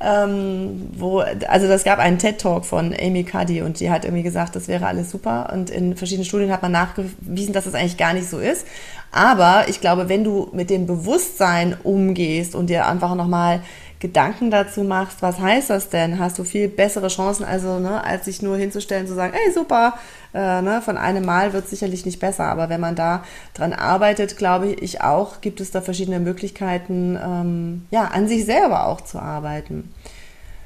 ähm, 0.00 0.90
wo, 0.96 1.20
also 1.20 1.68
das 1.68 1.84
gab 1.84 1.98
einen 1.98 2.18
TED-Talk 2.18 2.66
von 2.66 2.94
Amy 3.00 3.24
Cuddy 3.24 3.62
und 3.62 3.80
die 3.80 3.90
hat 3.90 4.04
irgendwie 4.04 4.22
gesagt, 4.22 4.54
das 4.54 4.68
wäre 4.68 4.86
alles 4.86 5.10
super 5.10 5.50
und 5.52 5.70
in 5.70 5.96
verschiedenen 5.96 6.26
Studien 6.26 6.52
hat 6.52 6.62
man 6.62 6.72
nachgewiesen, 6.72 7.54
dass 7.54 7.64
das 7.64 7.74
eigentlich 7.74 7.96
gar 7.96 8.12
nicht 8.12 8.28
so 8.28 8.38
ist. 8.38 8.66
Aber 9.12 9.64
ich 9.68 9.80
glaube, 9.80 10.08
wenn 10.10 10.24
du 10.24 10.48
mit 10.52 10.68
dem 10.68 10.86
Bewusstsein 10.86 11.76
umgehst 11.82 12.54
und 12.54 12.68
dir 12.68 12.86
einfach 12.86 13.14
nochmal 13.14 13.62
Gedanken 14.06 14.52
dazu 14.52 14.84
machst, 14.84 15.20
was 15.20 15.40
heißt 15.40 15.68
das 15.68 15.88
denn, 15.88 16.20
hast 16.20 16.38
du 16.38 16.44
viel 16.44 16.68
bessere 16.68 17.08
Chancen, 17.08 17.44
also 17.44 17.80
ne, 17.80 18.04
als 18.04 18.26
sich 18.26 18.40
nur 18.40 18.56
hinzustellen, 18.56 19.08
zu 19.08 19.14
sagen, 19.14 19.34
ey 19.34 19.52
super, 19.52 19.94
äh, 20.32 20.62
ne, 20.62 20.80
von 20.80 20.96
einem 20.96 21.24
Mal 21.24 21.52
wird 21.52 21.64
es 21.64 21.70
sicherlich 21.70 22.06
nicht 22.06 22.20
besser, 22.20 22.44
aber 22.44 22.68
wenn 22.68 22.80
man 22.80 22.94
da 22.94 23.24
dran 23.52 23.72
arbeitet, 23.72 24.36
glaube 24.36 24.68
ich 24.68 25.00
auch, 25.00 25.40
gibt 25.40 25.60
es 25.60 25.72
da 25.72 25.80
verschiedene 25.80 26.20
Möglichkeiten, 26.20 27.18
ähm, 27.20 27.86
ja, 27.90 28.04
an 28.04 28.28
sich 28.28 28.44
selber 28.44 28.86
auch 28.86 29.00
zu 29.00 29.18
arbeiten. 29.18 29.92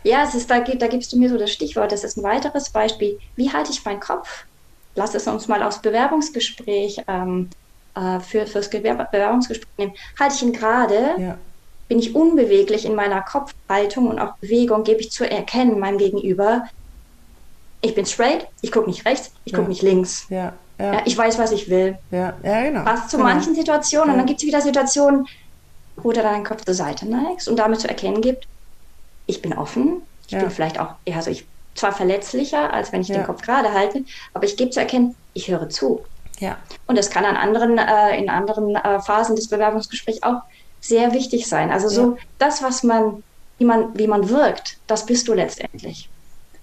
Ja, 0.03 0.23
es 0.25 0.35
ist, 0.35 0.51
da, 0.51 0.61
da 0.61 0.87
gibst 0.87 1.11
du 1.15 1.19
mir 1.19 1.31
so 1.31 1.39
das 1.39 1.51
Stichwort. 1.51 1.93
Das 1.93 2.05
ist 2.05 2.19
ein 2.19 2.23
weiteres 2.23 2.69
Beispiel. 2.69 3.19
Wie 3.37 3.51
halte 3.51 3.71
ich 3.71 3.85
meinen 3.87 4.01
Kopf? 4.01 4.45
Lass 4.95 5.15
es 5.15 5.27
uns 5.27 5.49
mal 5.49 5.63
aufs 5.63 5.81
Bewerbungsgespräch 5.81 7.03
ähm, 7.09 7.49
äh, 7.95 8.21
für, 8.21 8.47
fürs 8.47 8.69
Bewerbungsgespräch 8.69 9.79
nehmen. 9.79 9.95
Halte 10.19 10.35
ich 10.35 10.43
ihn 10.43 10.53
gerade? 10.53 11.15
Ja. 11.19 11.39
Bin 11.91 11.99
ich 11.99 12.15
unbeweglich 12.15 12.85
in 12.85 12.95
meiner 12.95 13.21
Kopfhaltung 13.21 14.07
und 14.07 14.21
auch 14.21 14.37
Bewegung? 14.37 14.85
Gebe 14.85 15.01
ich 15.01 15.11
zu 15.11 15.29
erkennen 15.29 15.81
meinem 15.81 15.99
Gegenüber, 15.99 16.67
ich 17.81 17.97
bin 17.97 18.07
straight, 18.07 18.47
ich 18.61 18.71
gucke 18.71 18.89
nicht 18.89 19.05
rechts, 19.05 19.33
ich 19.45 19.53
gucke 19.53 19.69
nicht 19.69 19.83
links. 19.83 20.27
Ja, 20.29 20.53
ja. 20.79 20.93
ja, 20.93 21.03
ich 21.05 21.19
weiß, 21.19 21.37
was 21.41 21.51
ich 21.51 21.69
will. 21.69 21.99
Ja, 22.13 22.35
ja 22.45 22.63
genau. 22.63 22.85
Was 22.85 23.09
zu 23.09 23.17
genau. 23.17 23.29
manchen 23.31 23.57
Situationen. 23.57 24.11
Und 24.11 24.19
dann 24.19 24.27
gibt 24.27 24.39
es 24.39 24.47
wieder 24.47 24.61
Situationen, 24.61 25.27
wo 25.97 26.13
du 26.13 26.23
deinen 26.23 26.45
Kopf 26.45 26.65
zur 26.65 26.75
Seite 26.75 27.09
neigst 27.09 27.49
und 27.49 27.57
damit 27.57 27.81
zu 27.81 27.89
erkennen 27.89 28.21
gibt, 28.21 28.47
ich 29.27 29.43
bin 29.43 29.53
offen, 29.53 30.03
ich 30.29 30.39
bin 30.39 30.49
vielleicht 30.49 30.79
auch, 30.79 30.95
also 31.13 31.29
ich 31.29 31.45
zwar 31.75 31.91
verletzlicher, 31.91 32.73
als 32.73 32.93
wenn 32.93 33.01
ich 33.01 33.09
den 33.09 33.25
Kopf 33.25 33.43
gerade 33.43 33.73
halte, 33.73 34.05
aber 34.33 34.45
ich 34.45 34.57
gebe 34.57 34.71
zu 34.71 34.79
erkennen, 34.79 35.17
ich 35.35 35.49
höre 35.51 35.69
zu. 35.69 36.05
Ja. 36.39 36.57
Und 36.87 36.97
das 36.97 37.11
kann 37.11 37.25
an 37.25 37.37
anderen, 37.37 37.79
äh, 37.79 38.17
in 38.17 38.31
anderen 38.31 38.77
äh, 38.77 39.01
Phasen 39.01 39.35
des 39.35 39.49
Bewerbungsgesprächs 39.49 40.23
auch 40.23 40.43
sehr 40.81 41.13
wichtig 41.13 41.47
sein. 41.47 41.71
Also 41.71 41.89
so 41.89 42.17
das, 42.39 42.63
was 42.63 42.83
man, 42.83 43.23
wie 43.59 43.65
man, 43.65 43.97
wie 43.97 44.07
man 44.07 44.29
wirkt, 44.29 44.79
das 44.87 45.07
bist 45.07 45.29
du 45.29 45.35
letztendlich. 45.35 46.09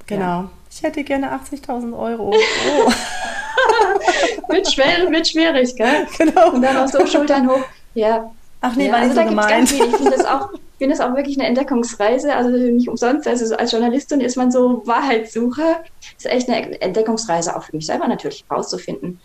Genau. 0.08 0.50
Ich 0.72 0.84
hätte 0.84 1.04
gerne 1.04 1.32
80.000 1.34 1.98
Euro. 1.98 2.34
Oh. 4.50 4.54
wird, 4.54 4.72
schwer, 4.72 5.10
wird 5.10 5.28
schwierig, 5.28 5.76
gell? 5.76 6.08
Genau. 6.18 6.52
Und 6.52 6.62
dann 6.62 6.78
auch 6.78 6.88
so 6.88 7.06
Schultern 7.06 7.50
hoch. 7.50 7.64
Ja. 7.96 8.32
Ach 8.62 8.76
nee, 8.76 8.86
ja, 8.86 8.94
war 8.94 9.00
also 9.00 9.14
nicht 9.14 9.24
so 9.24 9.30
gemeint. 9.30 9.72
Ich 9.72 9.96
finde 9.96 10.12
das 10.12 10.26
auch 10.26 10.50
finde 10.78 10.94
es 10.94 11.02
auch 11.02 11.16
wirklich 11.16 11.38
eine 11.38 11.48
Entdeckungsreise. 11.48 12.36
Also 12.36 12.50
nicht 12.52 12.88
umsonst. 12.88 13.28
Also 13.28 13.56
als 13.56 13.72
Journalistin 13.72 14.22
ist 14.22 14.38
man 14.38 14.52
so 14.52 14.84
Wahrheitssuche. 14.86 15.78
Das 16.00 16.26
ist 16.26 16.32
echt 16.32 16.50
eine 16.50 16.80
Entdeckungsreise 16.82 17.56
auch 17.56 17.64
für 17.64 17.76
mich 17.76 17.88
selber 17.88 18.08
natürlich 18.08 18.46
herauszufinden 18.48 19.20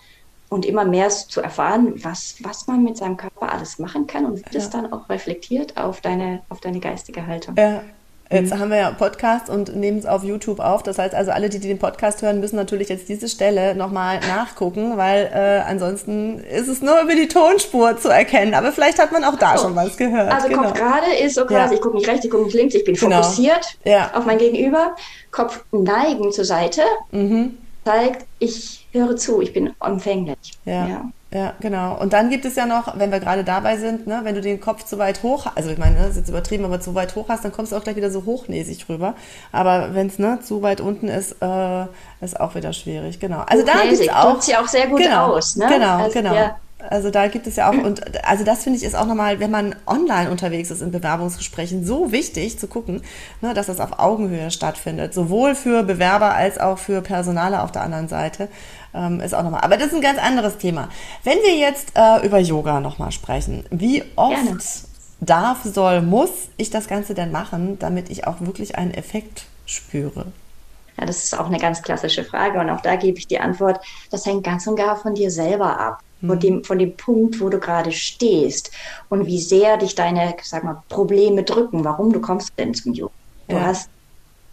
und 0.53 0.67
immer 0.67 0.85
mehr 0.85 1.09
zu 1.09 1.41
erfahren, 1.41 1.95
was, 2.05 2.37
was 2.43 2.67
man 2.67 2.85
mit 2.85 2.99
seinem 2.99 3.17
Körper 3.17 3.51
alles 3.53 3.79
machen 3.79 4.07
kann 4.07 4.27
und 4.27 4.37
wie 4.37 4.43
ja. 4.43 4.51
das 4.53 4.69
dann 4.69 4.93
auch 4.93 5.09
reflektiert 5.09 5.79
auf 5.79 6.03
deine, 6.03 6.43
auf 6.51 6.61
deine 6.61 6.79
geistige 6.79 7.27
Haltung. 7.27 7.55
Ja, 7.57 7.83
Jetzt 8.31 8.55
mhm. 8.55 8.61
haben 8.61 8.71
wir 8.71 8.79
ja 8.79 8.91
Podcast 8.93 9.51
und 9.51 9.77
nehmen 9.77 9.99
es 9.99 10.07
auf 10.07 10.25
YouTube 10.25 10.59
auf. 10.59 10.83
Das 10.83 10.99
heißt 10.99 11.15
also, 11.15 11.33
alle, 11.33 11.51
die, 11.51 11.59
die 11.59 11.69
den 11.69 11.79
Podcast 11.79 12.23
hören, 12.23 12.41
müssen 12.41 12.57
natürlich 12.57 12.89
jetzt 12.89 13.07
diese 13.11 13.29
Stelle 13.29 13.75
nochmal 13.75 14.21
nachgucken, 14.21 14.97
weil 14.97 15.31
äh, 15.35 15.69
ansonsten 15.69 16.39
ist 16.39 16.67
es 16.67 16.81
nur 16.81 16.99
über 17.03 17.15
die 17.15 17.29
Tonspur 17.29 17.99
zu 17.99 18.09
erkennen. 18.09 18.55
Aber 18.55 18.73
vielleicht 18.73 18.99
hat 18.99 19.13
man 19.13 19.23
auch 19.25 19.37
da 19.37 19.51
also, 19.51 19.65
schon 19.65 19.77
was 19.77 19.99
gehört. 19.99 20.33
Also 20.33 20.49
genau. 20.49 20.63
Kopf 20.63 20.75
gerade 20.75 21.13
ist 21.23 21.35
so 21.35 21.45
quasi, 21.45 21.75
ja. 21.75 21.75
ich 21.75 21.83
gucke 21.83 21.97
nicht 21.97 22.09
rechts, 22.09 22.25
ich 22.25 22.31
gucke 22.31 22.45
nicht 22.45 22.55
links, 22.55 22.75
ich 22.75 22.85
bin 22.85 22.95
genau. 22.95 23.21
fokussiert 23.21 23.77
ja. 23.85 24.13
auf 24.15 24.25
mein 24.25 24.39
Gegenüber. 24.39 24.97
Kopf 25.31 25.63
neigen 25.71 26.33
zur 26.33 26.47
Seite 26.47 26.81
mhm. 27.11 27.59
zeigt, 27.85 28.25
ich 28.39 28.82
höre 28.93 29.17
zu, 29.17 29.41
ich 29.41 29.53
bin 29.53 29.73
empfänglich. 29.81 30.53
ja. 30.65 30.87
ja. 30.87 31.11
Ja, 31.35 31.55
genau. 31.61 31.99
Und 31.99 32.13
dann 32.13 32.29
gibt 32.29 32.45
es 32.45 32.57
ja 32.57 32.67
noch, 32.67 32.99
wenn 32.99 33.11
wir 33.11 33.19
gerade 33.19 33.43
dabei 33.43 33.79
sind, 33.79 34.07
ne, 34.07 34.21
wenn 34.23 34.35
du 34.35 34.43
den 34.43 34.61
Kopf 34.61 34.85
zu 34.85 34.99
weit 34.99 35.23
hoch, 35.23 35.47
also 35.55 35.71
ich 35.71 35.79
meine, 35.79 35.97
das 35.97 36.11
ist 36.11 36.17
jetzt 36.17 36.29
übertrieben, 36.29 36.67
aber 36.67 36.79
zu 36.79 36.95
weit 36.95 37.17
hoch 37.17 37.31
hast, 37.31 37.43
dann 37.43 37.53
kommst 37.53 37.73
du 37.73 37.77
auch 37.77 37.83
gleich 37.83 37.97
wieder 37.97 38.11
so 38.11 38.27
hochnäsig 38.27 38.87
rüber. 38.91 39.15
Aber 39.51 39.95
wenn 39.95 40.09
es 40.09 40.19
ne, 40.19 40.41
zu 40.43 40.61
weit 40.61 40.83
unten 40.83 41.09
ist, 41.09 41.37
äh, 41.41 41.87
ist 42.21 42.39
auch 42.39 42.55
wieder 42.55 42.75
schwierig. 42.75 43.19
Genau. 43.19 43.45
Also 43.47 43.65
da 43.65 43.81
gibt 43.83 43.95
es 43.95 44.09
auch. 44.11 44.33
Drückt 44.33 44.43
sie 44.43 44.57
auch 44.57 44.69
sehr 44.69 44.89
gut 44.89 45.01
genau, 45.01 45.33
aus. 45.33 45.57
Ne? 45.57 45.69
Genau, 45.69 45.97
also, 46.03 46.13
genau. 46.13 46.35
Ja. 46.35 46.57
Also 46.89 47.11
da 47.11 47.29
gibt 47.29 47.47
es 47.47 47.57
ja 47.57 47.71
auch, 47.71 47.75
und 47.75 48.25
also 48.25 48.45
das 48.45 48.65
finde 48.65 48.79
ich 48.79 48.85
ist 48.85 48.95
auch 48.95 49.07
nochmal, 49.07 49.41
wenn 49.41 49.51
man 49.51 49.75
online 49.87 50.31
unterwegs 50.31 50.71
ist 50.71 50.83
in 50.83 50.91
Bewerbungsgesprächen, 50.91 51.85
so 51.85 52.13
wichtig 52.13 52.59
zu 52.59 52.67
gucken, 52.67 53.03
ne, 53.41 53.55
dass 53.55 53.67
das 53.67 53.81
auf 53.81 53.99
Augenhöhe 53.99 54.51
stattfindet. 54.51 55.15
Sowohl 55.15 55.55
für 55.55 55.83
Bewerber 55.85 56.35
als 56.35 56.59
auch 56.59 56.79
für 56.79 57.01
Personale 57.01 57.63
auf 57.63 57.73
der 57.73 57.83
anderen 57.83 58.09
Seite. 58.09 58.49
Ähm, 58.95 59.21
ist 59.21 59.35
auch 59.35 59.43
nochmal. 59.43 59.63
Aber 59.63 59.77
das 59.77 59.89
ist 59.89 59.95
ein 59.95 60.01
ganz 60.01 60.19
anderes 60.19 60.59
Thema. 60.59 60.89
Wenn 61.25 61.39
wir 61.39 61.57
jetzt 61.57 61.93
äh, 61.95 62.27
über 62.27 62.39
Yoga 62.39 62.81
nochmal 62.81 63.13
sprechen, 63.13 63.65
wie 63.71 64.03
oft 64.17 64.45
Gerne. 64.45 64.59
darf, 65.21 65.63
soll, 65.63 66.03
muss 66.03 66.31
ich 66.57 66.71
das 66.71 66.89
Ganze 66.89 67.15
denn 67.15 67.31
machen, 67.31 67.79
damit 67.79 68.11
ich 68.11 68.27
auch 68.27 68.41
wirklich 68.41 68.77
einen 68.77 68.93
Effekt 68.93 69.45
spüre? 69.67 70.27
Ja, 70.99 71.07
das 71.07 71.25
ist 71.25 71.39
auch 71.39 71.47
eine 71.47 71.59
ganz 71.59 71.81
klassische 71.81 72.25
Frage 72.25 72.61
und 72.61 72.69
auch 72.69 72.83
da 72.83 72.97
gebe 72.97 73.19
ich 73.19 73.27
die 73.27 73.41
Antwort, 73.41 73.81
das 74.11 74.27
hängt 74.27 74.45
ganz 74.45 74.67
und 74.67 74.77
gar 74.77 74.97
von 74.97 75.15
dir 75.15 75.31
selber 75.31 75.81
ab 75.81 76.03
von 76.27 76.39
dem, 76.39 76.65
von 76.65 76.79
dem 76.79 76.97
Punkt, 76.97 77.41
wo 77.41 77.49
du 77.49 77.59
gerade 77.59 77.93
stehst 77.93 78.71
und 79.09 79.27
wie 79.27 79.41
sehr 79.41 79.77
dich 79.77 79.95
deine, 79.95 80.35
sag 80.43 80.65
mal, 80.65 80.83
Probleme 80.89 81.43
drücken. 81.43 81.85
Warum 81.85 82.13
du 82.13 82.21
kommst 82.21 82.51
denn 82.59 82.75
zum 82.75 82.93
Yoga? 82.93 83.13
Du 83.49 83.57
ja. 83.57 83.67
hast, 83.67 83.91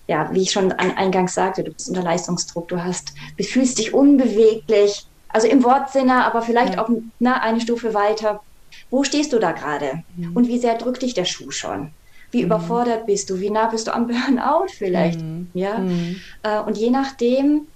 ja, 0.07 0.29
wie 0.33 0.41
ich 0.41 0.51
schon 0.51 0.71
eingangs 0.71 1.35
sagte, 1.35 1.63
du 1.63 1.71
bist 1.71 1.87
unter 1.89 2.01
Leistungsdruck, 2.01 2.67
du 2.67 2.83
hast, 2.83 3.13
du 3.37 3.43
fühlst 3.43 3.77
dich 3.77 3.93
unbeweglich, 3.93 5.05
also 5.29 5.47
im 5.47 5.63
Wortsinne, 5.63 6.25
aber 6.25 6.41
vielleicht 6.41 6.75
ja. 6.75 6.83
auch 6.83 6.89
na, 7.19 7.41
eine 7.41 7.61
Stufe 7.61 7.93
weiter. 7.93 8.41
Wo 8.89 9.03
stehst 9.03 9.33
du 9.33 9.39
da 9.39 9.51
gerade? 9.51 10.03
Mhm. 10.15 10.35
Und 10.35 10.47
wie 10.47 10.57
sehr 10.57 10.75
drückt 10.75 11.03
dich 11.03 11.13
der 11.13 11.25
Schuh 11.25 11.51
schon? 11.51 11.91
Wie 12.31 12.39
mhm. 12.39 12.45
überfordert 12.45 13.05
bist 13.05 13.29
du? 13.29 13.39
Wie 13.39 13.49
nah 13.49 13.67
bist 13.67 13.87
du 13.87 13.93
am 13.93 14.07
Burnout 14.07 14.67
vielleicht? 14.69 15.21
Mhm. 15.21 15.49
Ja. 15.53 15.77
Mhm. 15.77 16.19
Äh, 16.43 16.59
und 16.61 16.77
je 16.77 16.89
nachdem, 16.89 17.67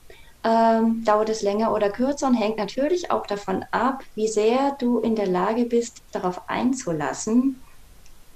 ähm, 0.43 1.03
dauert 1.05 1.29
es 1.29 1.41
länger 1.41 1.73
oder 1.73 1.89
kürzer 1.89 2.27
und 2.27 2.33
hängt 2.33 2.57
natürlich 2.57 3.11
auch 3.11 3.25
davon 3.25 3.65
ab, 3.71 4.03
wie 4.15 4.27
sehr 4.27 4.75
du 4.79 4.99
in 4.99 5.15
der 5.15 5.27
Lage 5.27 5.65
bist, 5.65 6.01
darauf 6.11 6.49
einzulassen, 6.49 7.61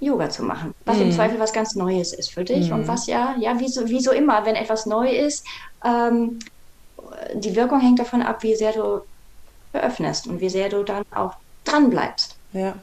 Yoga 0.00 0.30
zu 0.30 0.42
machen. 0.42 0.74
Was 0.84 0.98
mm. 0.98 1.02
im 1.02 1.08
mhm. 1.08 1.12
Zweifel 1.12 1.40
was 1.40 1.52
ganz 1.52 1.74
Neues 1.74 2.12
ist 2.12 2.32
für 2.32 2.44
dich 2.44 2.70
mm. 2.70 2.72
und 2.72 2.88
was 2.88 3.06
ja, 3.08 3.34
ja, 3.38 3.58
wie 3.58 3.68
so, 3.68 3.88
wie 3.88 4.00
so 4.00 4.12
immer, 4.12 4.46
wenn 4.46 4.54
etwas 4.54 4.86
neu 4.86 5.10
ist, 5.10 5.44
ähm, 5.84 6.38
die 7.34 7.56
Wirkung 7.56 7.80
hängt 7.80 7.98
davon 7.98 8.22
ab, 8.22 8.42
wie 8.42 8.54
sehr 8.54 8.72
du 8.72 9.00
eröffnest 9.72 10.26
und 10.26 10.40
wie 10.40 10.48
sehr 10.48 10.68
du 10.68 10.82
dann 10.84 11.04
auch 11.14 11.34
dran 11.64 11.90
bleibst. 11.90 12.36
Ja. 12.52 12.74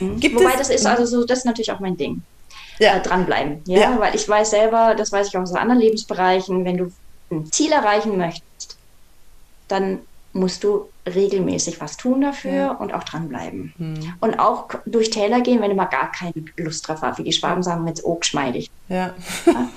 Mhm. 0.00 0.22
Wobei 0.34 0.56
das 0.56 0.70
ist 0.70 0.86
also 0.86 1.04
so, 1.06 1.24
das 1.24 1.38
ist 1.38 1.44
natürlich 1.44 1.72
auch 1.72 1.80
mein 1.80 1.96
Ding. 1.96 2.22
Ja. 2.78 2.96
Äh, 2.96 3.02
dranbleiben. 3.02 3.62
Ja? 3.66 3.80
ja, 3.80 4.00
weil 4.00 4.14
ich 4.14 4.28
weiß 4.28 4.50
selber, 4.50 4.94
das 4.94 5.10
weiß 5.10 5.28
ich 5.28 5.36
auch 5.36 5.42
aus 5.42 5.54
anderen 5.54 5.80
Lebensbereichen, 5.80 6.64
wenn 6.64 6.76
du 6.76 6.92
ein 7.30 7.50
Ziel 7.50 7.72
erreichen 7.72 8.16
möchtest, 8.16 8.47
dann 9.68 10.00
musst 10.32 10.64
du 10.64 10.88
regelmäßig 11.06 11.80
was 11.80 11.96
tun 11.96 12.20
dafür 12.20 12.52
ja. 12.52 12.70
und 12.72 12.92
auch 12.92 13.04
dranbleiben. 13.04 13.72
Hm. 13.78 14.14
Und 14.20 14.38
auch 14.38 14.68
durch 14.84 15.10
Täler 15.10 15.40
gehen, 15.40 15.60
wenn 15.60 15.70
du 15.70 15.76
mal 15.76 15.86
gar 15.86 16.12
keine 16.12 16.34
Lust 16.56 16.86
drauf 16.86 17.02
hast, 17.02 17.18
wie 17.18 17.24
die 17.24 17.32
Schwaben 17.32 17.62
sagen, 17.62 17.84
mit 17.84 18.04
Oak 18.04 18.24
schmeidig. 18.24 18.70
Ja. 18.88 19.14
ja. 19.46 19.68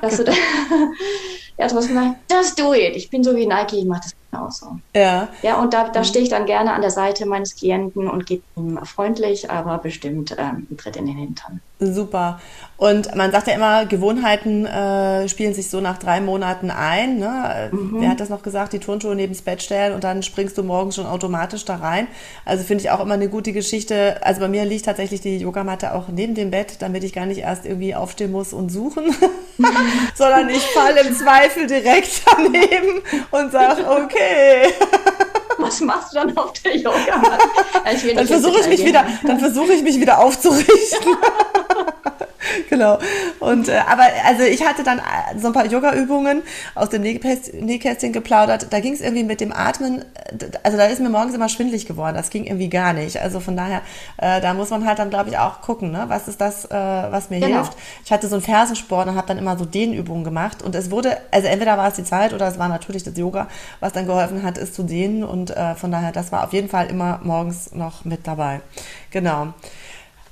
Dass 0.00 0.18
du 0.18 0.24
da, 0.24 0.32
ja, 1.58 1.66
gesagt, 1.66 2.16
just 2.30 2.58
do 2.58 2.74
it. 2.74 2.94
Ich 2.96 3.10
bin 3.10 3.24
so 3.24 3.34
wie 3.34 3.46
Nike, 3.46 3.78
ich 3.78 3.86
mache 3.86 4.02
das 4.02 4.14
genauso. 4.30 4.78
Ja. 4.94 5.28
Ja, 5.42 5.60
und 5.60 5.74
da, 5.74 5.88
da 5.88 6.00
hm. 6.00 6.04
stehe 6.04 6.22
ich 6.22 6.30
dann 6.30 6.46
gerne 6.46 6.72
an 6.72 6.80
der 6.80 6.90
Seite 6.90 7.26
meines 7.26 7.56
Klienten 7.56 8.08
und 8.08 8.26
gebe 8.26 8.42
ihm 8.56 8.78
freundlich, 8.84 9.50
aber 9.50 9.78
bestimmt 9.78 10.32
ähm, 10.38 10.66
einen 10.68 10.76
Tritt 10.76 10.96
in 10.96 11.06
den 11.06 11.16
Hintern. 11.16 11.60
Super. 11.80 12.40
Und 12.76 13.14
man 13.14 13.30
sagt 13.30 13.46
ja 13.46 13.54
immer, 13.54 13.86
Gewohnheiten 13.86 14.66
äh, 14.66 15.28
spielen 15.28 15.54
sich 15.54 15.70
so 15.70 15.80
nach 15.80 15.98
drei 15.98 16.20
Monaten 16.20 16.70
ein. 16.70 17.18
Ne? 17.18 17.70
Mhm. 17.72 18.00
Wer 18.00 18.10
hat 18.10 18.20
das 18.20 18.28
noch 18.28 18.42
gesagt? 18.42 18.72
Die 18.72 18.80
Turnschuhe 18.80 19.14
neben 19.14 19.32
das 19.32 19.42
Bett 19.42 19.62
stellen 19.62 19.94
und 19.94 20.02
dann 20.02 20.22
springst 20.22 20.58
du 20.58 20.64
morgens 20.64 20.96
schon 20.96 21.06
automatisch 21.06 21.64
da 21.64 21.76
rein. 21.76 22.08
Also 22.44 22.64
finde 22.64 22.82
ich 22.82 22.90
auch 22.90 23.00
immer 23.00 23.14
eine 23.14 23.28
gute 23.28 23.52
Geschichte. 23.52 24.24
Also 24.24 24.40
bei 24.40 24.48
mir 24.48 24.64
liegt 24.64 24.86
tatsächlich 24.86 25.20
die 25.20 25.38
Yogamatte 25.38 25.94
auch 25.94 26.08
neben 26.08 26.34
dem 26.34 26.50
Bett, 26.50 26.76
damit 26.80 27.04
ich 27.04 27.12
gar 27.12 27.26
nicht 27.26 27.40
erst 27.40 27.64
irgendwie 27.64 27.94
aufstehen 27.94 28.32
muss 28.32 28.52
und 28.52 28.70
suchen, 28.70 29.14
sondern 30.14 30.48
ich 30.48 30.62
falle 30.62 31.00
im 31.00 31.14
Zweifel 31.14 31.66
direkt 31.68 32.22
daneben 32.36 33.02
und 33.30 33.52
sage, 33.52 33.88
okay. 33.88 34.72
Was 35.68 35.80
machst 35.80 36.12
du 36.12 36.16
dann 36.16 36.36
auf 36.36 36.52
der 36.52 36.76
Yogamatte? 36.76 37.38
dann 38.14 38.26
versuche 38.26 38.60
ich 38.60 38.68
mich 38.68 38.84
wieder, 38.84 39.06
dann 39.24 39.40
versuche 39.40 39.72
ich 39.72 39.82
mich 39.82 40.00
wieder 40.00 40.20
aufzurichten. 40.20 41.16
genau. 42.70 42.98
Und 43.40 43.68
äh, 43.68 43.78
aber 43.86 44.04
also 44.26 44.42
ich 44.42 44.64
hatte 44.66 44.82
dann 44.82 44.98
äh, 44.98 45.38
so 45.38 45.48
ein 45.48 45.52
paar 45.52 45.66
Yoga-Übungen 45.66 46.42
aus 46.74 46.90
dem 46.90 47.02
Nähkästchen 47.02 48.12
geplaudert. 48.12 48.68
Da 48.70 48.80
ging 48.80 48.92
es 48.92 49.00
irgendwie 49.00 49.24
mit 49.24 49.40
dem 49.40 49.52
Atmen, 49.52 50.04
also 50.62 50.76
da 50.76 50.84
ist 50.86 51.00
mir 51.00 51.08
morgens 51.08 51.34
immer 51.34 51.48
schwindlig 51.48 51.86
geworden. 51.86 52.16
Das 52.16 52.30
ging 52.30 52.44
irgendwie 52.44 52.68
gar 52.68 52.92
nicht. 52.92 53.20
Also 53.20 53.40
von 53.40 53.56
daher, 53.56 53.82
äh, 54.18 54.40
da 54.40 54.54
muss 54.54 54.70
man 54.70 54.86
halt 54.86 54.98
dann, 54.98 55.10
glaube 55.10 55.30
ich, 55.30 55.38
auch 55.38 55.60
gucken, 55.60 55.90
ne? 55.90 56.04
was 56.08 56.28
ist 56.28 56.40
das, 56.40 56.64
äh, 56.66 56.70
was 56.70 57.30
mir 57.30 57.40
genau. 57.40 57.56
hilft. 57.56 57.72
Ich 58.04 58.12
hatte 58.12 58.28
so 58.28 58.36
einen 58.36 58.44
Fersensport 58.44 59.08
und 59.08 59.16
habe 59.16 59.26
dann 59.26 59.38
immer 59.38 59.56
so 59.56 59.64
Dehnübungen 59.64 60.24
gemacht. 60.24 60.62
Und 60.62 60.74
es 60.74 60.90
wurde, 60.90 61.18
also 61.30 61.48
entweder 61.48 61.76
war 61.76 61.88
es 61.88 61.94
die 61.94 62.04
Zeit 62.04 62.32
oder 62.32 62.48
es 62.48 62.58
war 62.58 62.68
natürlich 62.68 63.04
das 63.04 63.16
Yoga, 63.16 63.48
was 63.80 63.92
dann 63.92 64.06
geholfen 64.06 64.42
hat, 64.42 64.58
ist 64.58 64.74
zu 64.74 64.82
dehnen. 64.82 65.24
Und 65.24 65.50
äh, 65.50 65.74
von 65.74 65.90
daher, 65.90 66.12
das 66.12 66.32
war 66.32 66.44
auf 66.44 66.52
jeden 66.52 66.68
Fall 66.68 66.86
immer 66.86 67.20
morgens 67.22 67.72
noch 67.72 68.04
mit 68.04 68.26
dabei. 68.26 68.60
Genau. 69.10 69.48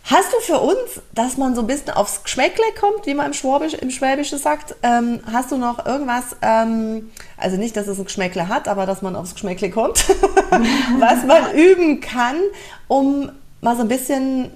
Hast 0.09 0.33
du 0.33 0.39
für 0.39 0.61
uns, 0.61 1.01
dass 1.13 1.37
man 1.37 1.57
so 1.57 1.63
ein 1.63 1.67
bisschen 1.67 1.91
aufs 1.91 2.23
Geschmäckle 2.23 2.63
kommt, 2.79 3.07
wie 3.07 3.15
man 3.15 3.27
im, 3.27 3.33
Schwabisch, 3.33 3.75
im 3.75 3.91
Schwäbischen 3.91 4.39
sagt, 4.39 4.77
ähm, 4.85 5.19
hast 5.33 5.51
du 5.51 5.57
noch 5.57 5.85
irgendwas, 5.85 6.37
ähm, 6.43 7.11
also 7.37 7.57
nicht, 7.57 7.77
dass 7.77 7.89
es 7.89 7.99
ein 7.99 8.05
Geschmäckle 8.05 8.47
hat, 8.47 8.69
aber 8.69 8.87
dass 8.87 9.03
man 9.03 9.17
aufs 9.17 9.35
Geschmäckle 9.35 9.69
kommt, 9.69 10.09
was 11.01 11.25
man 11.25 11.53
üben 11.57 12.01
kann, 12.01 12.37
um 12.87 13.33
mal 13.61 13.75
so 13.75 13.83
ein 13.83 13.89
bisschen 13.89 14.53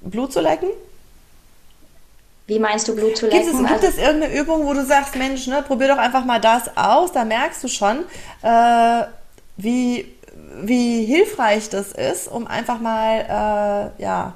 Blut 0.00 0.32
zu 0.32 0.40
lecken? 0.40 0.68
Wie 2.46 2.60
meinst 2.60 2.86
du 2.86 2.94
Blut 2.94 3.16
zu 3.16 3.26
lecken? 3.26 3.44
Gibt 3.44 3.52
es, 3.52 3.68
gibt 3.68 3.82
es 3.82 3.98
irgendeine 3.98 4.32
Übung, 4.38 4.64
wo 4.64 4.74
du 4.74 4.86
sagst, 4.86 5.16
Mensch, 5.16 5.48
ne, 5.48 5.64
probier 5.66 5.88
doch 5.88 5.98
einfach 5.98 6.24
mal 6.24 6.40
das 6.40 6.76
aus, 6.76 7.10
da 7.10 7.24
merkst 7.24 7.64
du 7.64 7.68
schon, 7.68 8.04
äh, 8.42 9.02
wie 9.56 10.06
wie 10.62 11.04
hilfreich 11.04 11.68
das 11.68 11.92
ist, 11.92 12.28
um 12.28 12.46
einfach 12.46 12.80
mal 12.80 13.92
äh, 13.98 14.02
ja, 14.02 14.34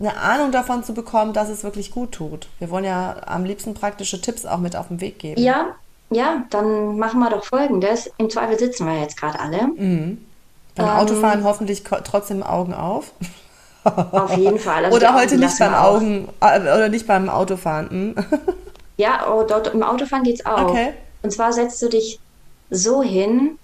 eine 0.00 0.16
Ahnung 0.16 0.52
davon 0.52 0.84
zu 0.84 0.94
bekommen, 0.94 1.32
dass 1.32 1.48
es 1.48 1.64
wirklich 1.64 1.90
gut 1.90 2.12
tut. 2.12 2.48
Wir 2.58 2.70
wollen 2.70 2.84
ja 2.84 3.16
am 3.26 3.44
liebsten 3.44 3.74
praktische 3.74 4.20
Tipps 4.20 4.44
auch 4.44 4.58
mit 4.58 4.76
auf 4.76 4.88
den 4.88 5.00
Weg 5.00 5.18
geben. 5.18 5.40
Ja, 5.40 5.74
ja, 6.10 6.44
dann 6.50 6.98
machen 6.98 7.20
wir 7.20 7.30
doch 7.30 7.44
folgendes. 7.44 8.10
Im 8.18 8.30
Zweifel 8.30 8.58
sitzen 8.58 8.86
wir 8.86 9.00
jetzt 9.00 9.16
gerade 9.16 9.38
alle. 9.40 9.68
Mhm. 9.68 10.24
Beim 10.74 10.86
ähm, 10.86 10.92
Autofahren 10.92 11.44
hoffentlich 11.44 11.84
trotzdem 11.84 12.42
Augen 12.42 12.74
auf. 12.74 13.12
Auf 13.84 14.36
jeden 14.36 14.58
Fall. 14.58 14.86
Also 14.86 14.96
oder 14.96 15.14
heute 15.14 15.36
nicht 15.36 15.58
beim 15.58 15.74
Augen 15.74 16.28
äh, 16.40 16.60
oder 16.60 16.88
nicht 16.88 17.06
beim 17.06 17.28
Autofahren. 17.28 17.90
Hm? 17.90 18.14
ja, 18.96 19.26
oh, 19.30 19.44
dort 19.46 19.68
im 19.68 19.82
Autofahren 19.82 20.24
geht 20.24 20.40
es 20.40 20.46
auch. 20.46 20.70
Okay. 20.70 20.94
Und 21.22 21.30
zwar 21.30 21.52
setzt 21.52 21.80
du 21.82 21.88
dich 21.88 22.18
so 22.70 23.02
hin, 23.02 23.58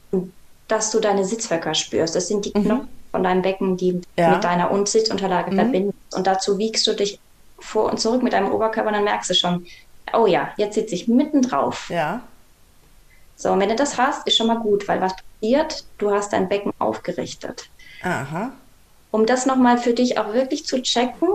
dass 0.71 0.91
du 0.91 1.01
deine 1.01 1.25
Sitzhöcker 1.25 1.75
spürst. 1.75 2.15
Das 2.15 2.29
sind 2.29 2.45
die 2.45 2.53
mhm. 2.57 2.65
Knochen 2.65 2.89
von 3.11 3.23
deinem 3.23 3.43
Becken, 3.43 3.77
die 3.77 4.01
ja. 4.17 4.31
mit 4.31 4.45
deiner 4.45 4.71
und 4.71 4.89
Sitzunterlage 4.89 5.51
mhm. 5.51 5.57
verbinden. 5.57 5.95
Und 6.15 6.27
dazu 6.27 6.59
wiegst 6.59 6.87
du 6.87 6.95
dich 6.95 7.19
vor 7.59 7.91
und 7.91 8.01
zurück 8.01 8.23
mit 8.23 8.33
deinem 8.33 8.53
Oberkörper, 8.53 8.89
und 8.89 8.95
dann 8.95 9.05
merkst 9.05 9.31
du 9.31 9.35
schon, 9.35 9.67
oh 10.13 10.27
ja, 10.27 10.51
jetzt 10.57 10.75
sitze 10.75 10.95
ich 10.95 11.09
mitten 11.09 11.43
drauf. 11.43 11.91
Ja. 11.91 12.23
So, 13.37 13.53
und 13.53 13.61
wenn 13.61 13.69
du 13.69 13.77
das 13.77 13.97
hast, 13.99 14.27
ist 14.27 14.37
schon 14.37 14.47
mal 14.47 14.59
gut, 14.59 14.87
weil 14.87 15.01
was 15.01 15.15
passiert, 15.17 15.85
du 15.99 16.11
hast 16.11 16.33
dein 16.33 16.49
Becken 16.49 16.73
aufgerichtet. 16.79 17.69
Aha. 18.03 18.53
Um 19.11 19.27
das 19.27 19.47
nochmal 19.47 19.79
für 19.79 19.93
dich 19.93 20.19
auch 20.19 20.33
wirklich 20.33 20.67
zu 20.67 20.81
checken, 20.83 21.29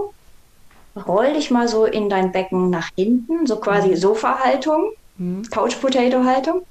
roll 1.08 1.34
dich 1.34 1.51
mal 1.51 1.68
so 1.68 1.86
in 1.86 2.10
dein 2.10 2.32
Becken 2.32 2.70
nach 2.70 2.89
hinten, 2.96 3.46
so 3.48 3.58
quasi 3.58 3.89
mhm. 3.89 3.96
Sofa-Haltung, 3.98 4.92
mhm. 5.18 5.50
Couch-Potato-Haltung. 5.50 6.62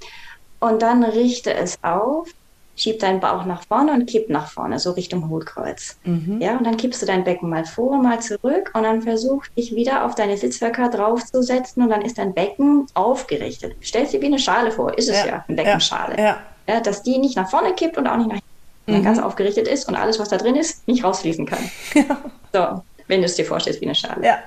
Und 0.61 0.83
dann 0.83 1.05
richte 1.05 1.53
es 1.53 1.79
auf 1.83 2.29
schieb 2.77 2.99
deinen 2.99 3.21
Bauch 3.21 3.45
nach 3.45 3.63
vorne 3.67 3.93
und 3.93 4.07
kipp 4.07 4.29
nach 4.29 4.51
vorne, 4.51 4.79
so 4.79 4.93
Richtung 4.93 5.29
Hohlkreuz. 5.29 5.97
Mhm. 6.05 6.41
Ja, 6.41 6.57
und 6.57 6.65
dann 6.65 6.77
kippst 6.77 7.01
du 7.03 7.07
dein 7.07 7.25
Becken 7.25 7.49
mal 7.49 7.65
vor, 7.65 8.03
mal 8.03 8.21
zurück 8.21 8.73
und 8.75 8.83
dann 8.83 9.03
versuch 9.03 9.47
dich 9.57 9.75
wieder 9.75 10.05
auf 10.05 10.15
deine 10.15 10.37
Sitzhöcker 10.37 10.89
draufzusetzen 10.89 11.83
und 11.83 11.91
dann 11.91 12.03
ist 12.03 12.19
dein 12.19 12.35
Becken 12.35 12.87
aufgerichtet. 12.95 13.77
Stellst 13.83 14.13
dir 14.13 14.21
wie 14.21 14.27
eine 14.27 14.39
Schale 14.39 14.71
vor, 14.71 14.97
ist 14.99 15.09
es 15.09 15.25
ja, 15.25 15.45
eine 15.47 15.57
Beckenschale. 15.57 16.19
Ja. 16.19 16.39
ja. 16.69 16.81
dass 16.81 17.03
die 17.03 17.19
nicht 17.19 17.37
nach 17.37 17.49
vorne 17.49 17.73
kippt 17.75 17.97
und 17.97 18.07
auch 18.07 18.17
nicht 18.17 18.29
nach 18.29 18.41
hinten, 18.87 19.01
mhm. 19.01 19.05
ganz 19.05 19.19
aufgerichtet 19.19 19.69
ist 19.69 19.89
und 19.89 19.95
alles, 19.95 20.19
was 20.19 20.29
da 20.29 20.37
drin 20.37 20.57
ist, 20.57 20.87
nicht 20.89 21.05
rausfließen 21.05 21.47
kann. 21.47 21.71
So, 22.53 22.85
wenn 23.09 23.19
du 23.19 23.27
es 23.27 23.35
dir 23.35 23.45
vorstellst 23.45 23.81
wie 23.81 23.87
eine 23.87 23.97
Schale. 23.97 24.25
Ja. 24.25 24.39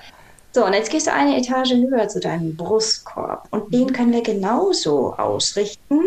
So, 0.53 0.65
und 0.65 0.71
jetzt 0.71 0.89
gehst 0.89 1.07
du 1.07 1.13
eine 1.13 1.37
Etage 1.37 1.73
höher 1.73 2.07
zu 2.07 2.21
deinem 2.21 2.55
Brustkorb 2.55 3.49
und 3.51 3.73
den 3.73 3.91
können 3.91 4.13
wir 4.13 4.23
genauso 4.23 5.13
ausrichten 5.13 5.99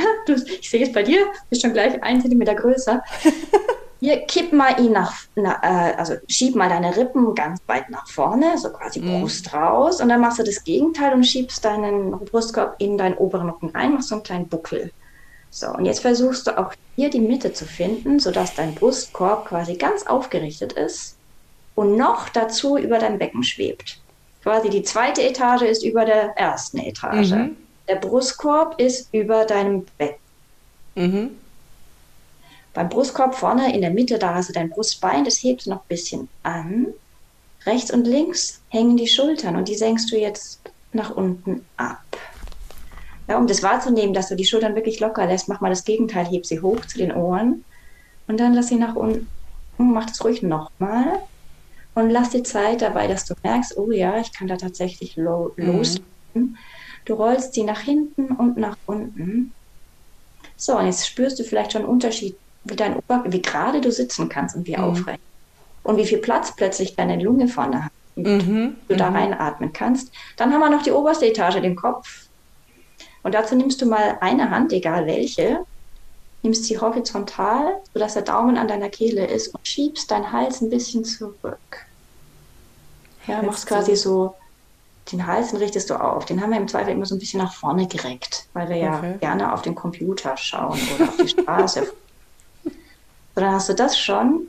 du, 0.26 0.34
ich 0.34 0.68
sehe 0.68 0.82
es 0.82 0.92
bei 0.92 1.02
dir, 1.02 1.26
bist 1.50 1.62
schon 1.62 1.72
gleich 1.72 2.02
ein 2.02 2.20
Zentimeter 2.20 2.54
größer. 2.54 3.02
Hier, 4.00 4.18
kipp 4.26 4.52
mal 4.52 4.80
ihn 4.80 4.90
nach, 4.90 5.14
na, 5.36 5.60
äh, 5.62 5.94
also 5.94 6.14
schieb 6.28 6.56
mal 6.56 6.68
deine 6.68 6.96
Rippen 6.96 7.36
ganz 7.36 7.60
weit 7.68 7.88
nach 7.88 8.08
vorne, 8.08 8.58
so 8.58 8.70
quasi 8.70 9.00
mhm. 9.00 9.20
Brust 9.20 9.54
raus. 9.54 10.00
Und 10.00 10.08
dann 10.08 10.20
machst 10.20 10.40
du 10.40 10.42
das 10.42 10.64
Gegenteil 10.64 11.12
und 11.12 11.22
schiebst 11.22 11.64
deinen 11.64 12.10
Brustkorb 12.10 12.74
in 12.78 12.98
deinen 12.98 13.14
oberen 13.14 13.48
Rücken 13.48 13.70
rein, 13.70 13.94
machst 13.94 14.08
so 14.08 14.16
einen 14.16 14.24
kleinen 14.24 14.48
Buckel. 14.48 14.90
So, 15.50 15.68
und 15.68 15.84
jetzt 15.84 16.00
versuchst 16.00 16.48
du 16.48 16.58
auch 16.58 16.72
hier 16.96 17.10
die 17.10 17.20
Mitte 17.20 17.52
zu 17.52 17.64
finden, 17.64 18.18
sodass 18.18 18.56
dein 18.56 18.74
Brustkorb 18.74 19.46
quasi 19.46 19.76
ganz 19.76 20.04
aufgerichtet 20.06 20.72
ist 20.72 21.16
und 21.76 21.96
noch 21.96 22.28
dazu 22.28 22.76
über 22.76 22.98
dein 22.98 23.18
Becken 23.18 23.44
schwebt. 23.44 24.00
Quasi 24.42 24.68
die 24.68 24.82
zweite 24.82 25.22
Etage 25.22 25.62
ist 25.62 25.84
über 25.84 26.04
der 26.04 26.36
ersten 26.36 26.78
Etage. 26.78 27.30
Mhm. 27.30 27.56
Der 27.88 27.96
Brustkorb 27.96 28.80
ist 28.80 29.12
über 29.12 29.44
deinem 29.44 29.86
Bett. 29.98 30.16
Mhm. 30.94 31.38
Beim 32.74 32.88
Brustkorb 32.88 33.34
vorne 33.34 33.74
in 33.74 33.82
der 33.82 33.90
Mitte, 33.90 34.18
da 34.18 34.34
hast 34.34 34.48
du 34.48 34.52
dein 34.52 34.70
Brustbein, 34.70 35.24
das 35.24 35.42
hebst 35.42 35.66
du 35.66 35.70
noch 35.70 35.82
ein 35.82 35.88
bisschen 35.88 36.28
an. 36.42 36.86
Rechts 37.66 37.92
und 37.92 38.06
links 38.06 38.60
hängen 38.70 38.96
die 38.96 39.08
Schultern 39.08 39.56
und 39.56 39.68
die 39.68 39.74
senkst 39.74 40.10
du 40.10 40.16
jetzt 40.16 40.60
nach 40.92 41.10
unten 41.10 41.64
ab. 41.76 42.02
Ja, 43.28 43.38
um 43.38 43.46
das 43.46 43.62
wahrzunehmen, 43.62 44.14
dass 44.14 44.28
du 44.28 44.36
die 44.36 44.44
Schultern 44.44 44.74
wirklich 44.74 45.00
locker 45.00 45.26
lässt, 45.26 45.48
mach 45.48 45.60
mal 45.60 45.68
das 45.68 45.84
Gegenteil, 45.84 46.26
heb 46.26 46.44
sie 46.44 46.60
hoch 46.60 46.84
zu 46.86 46.98
den 46.98 47.12
Ohren 47.12 47.64
und 48.26 48.40
dann 48.40 48.54
lass 48.54 48.68
sie 48.68 48.76
nach 48.76 48.96
unten. 48.96 49.28
Mach 49.78 50.06
das 50.06 50.24
ruhig 50.24 50.42
nochmal 50.42 51.20
und 51.94 52.10
lass 52.10 52.30
dir 52.30 52.44
Zeit 52.44 52.82
dabei, 52.82 53.06
dass 53.06 53.24
du 53.24 53.34
merkst, 53.42 53.76
oh 53.76 53.90
ja, 53.90 54.18
ich 54.18 54.32
kann 54.32 54.48
da 54.48 54.56
tatsächlich 54.56 55.16
lo 55.16 55.52
mhm. 55.56 55.66
loslassen. 55.66 56.58
Du 57.04 57.14
rollst 57.14 57.54
sie 57.54 57.64
nach 57.64 57.80
hinten 57.80 58.28
und 58.28 58.56
nach 58.56 58.76
unten. 58.86 59.52
So, 60.56 60.78
und 60.78 60.86
jetzt 60.86 61.06
spürst 61.06 61.38
du 61.38 61.44
vielleicht 61.44 61.72
schon 61.72 61.82
einen 61.82 61.90
Unterschied, 61.90 62.36
wie, 62.64 62.76
dein 62.76 62.96
Ober 62.96 63.24
wie 63.26 63.42
gerade 63.42 63.80
du 63.80 63.90
sitzen 63.90 64.28
kannst 64.28 64.54
und 64.54 64.66
wie 64.66 64.76
mhm. 64.76 64.84
aufrecht. 64.84 65.20
Und 65.82 65.96
wie 65.96 66.06
viel 66.06 66.18
Platz 66.18 66.54
plötzlich 66.54 66.94
deine 66.94 67.20
Lunge 67.20 67.48
vorne 67.48 67.86
hat. 67.86 67.92
Und 68.14 68.46
mhm. 68.46 68.76
du 68.88 68.96
da 68.96 69.10
mhm. 69.10 69.16
reinatmen 69.16 69.72
kannst. 69.72 70.12
Dann 70.36 70.52
haben 70.52 70.60
wir 70.60 70.70
noch 70.70 70.82
die 70.82 70.92
oberste 70.92 71.26
Etage, 71.26 71.60
den 71.60 71.76
Kopf. 71.76 72.26
Und 73.22 73.34
dazu 73.34 73.54
nimmst 73.56 73.80
du 73.80 73.86
mal 73.86 74.18
eine 74.20 74.50
Hand, 74.50 74.72
egal 74.72 75.06
welche, 75.06 75.64
nimmst 76.42 76.64
sie 76.64 76.78
horizontal, 76.78 77.80
sodass 77.92 78.14
der 78.14 78.22
Daumen 78.22 78.58
an 78.58 78.68
deiner 78.68 78.88
Kehle 78.88 79.26
ist 79.26 79.48
und 79.48 79.66
schiebst 79.66 80.10
deinen 80.10 80.32
Hals 80.32 80.60
ein 80.60 80.70
bisschen 80.70 81.04
zurück. 81.04 81.86
Ja, 83.26 83.42
machst 83.42 83.66
quasi 83.66 83.94
so 83.94 84.34
den 85.10 85.26
Hals 85.26 85.52
richtest 85.58 85.90
du 85.90 85.94
auf. 85.94 86.24
Den 86.26 86.40
haben 86.40 86.50
wir 86.50 86.58
im 86.58 86.68
Zweifel 86.68 86.92
immer 86.92 87.06
so 87.06 87.14
ein 87.14 87.18
bisschen 87.18 87.40
nach 87.40 87.52
vorne 87.52 87.86
gereckt, 87.88 88.46
weil 88.52 88.68
wir 88.68 88.76
okay. 88.76 88.86
ja 88.86 89.16
gerne 89.18 89.52
auf 89.52 89.62
den 89.62 89.74
Computer 89.74 90.36
schauen 90.36 90.78
oder 90.94 91.08
auf 91.08 91.16
die 91.16 91.28
Straße. 91.28 91.84
so, 92.64 92.70
dann 93.34 93.52
hast 93.52 93.68
du 93.68 93.74
das 93.74 93.98
schon 93.98 94.46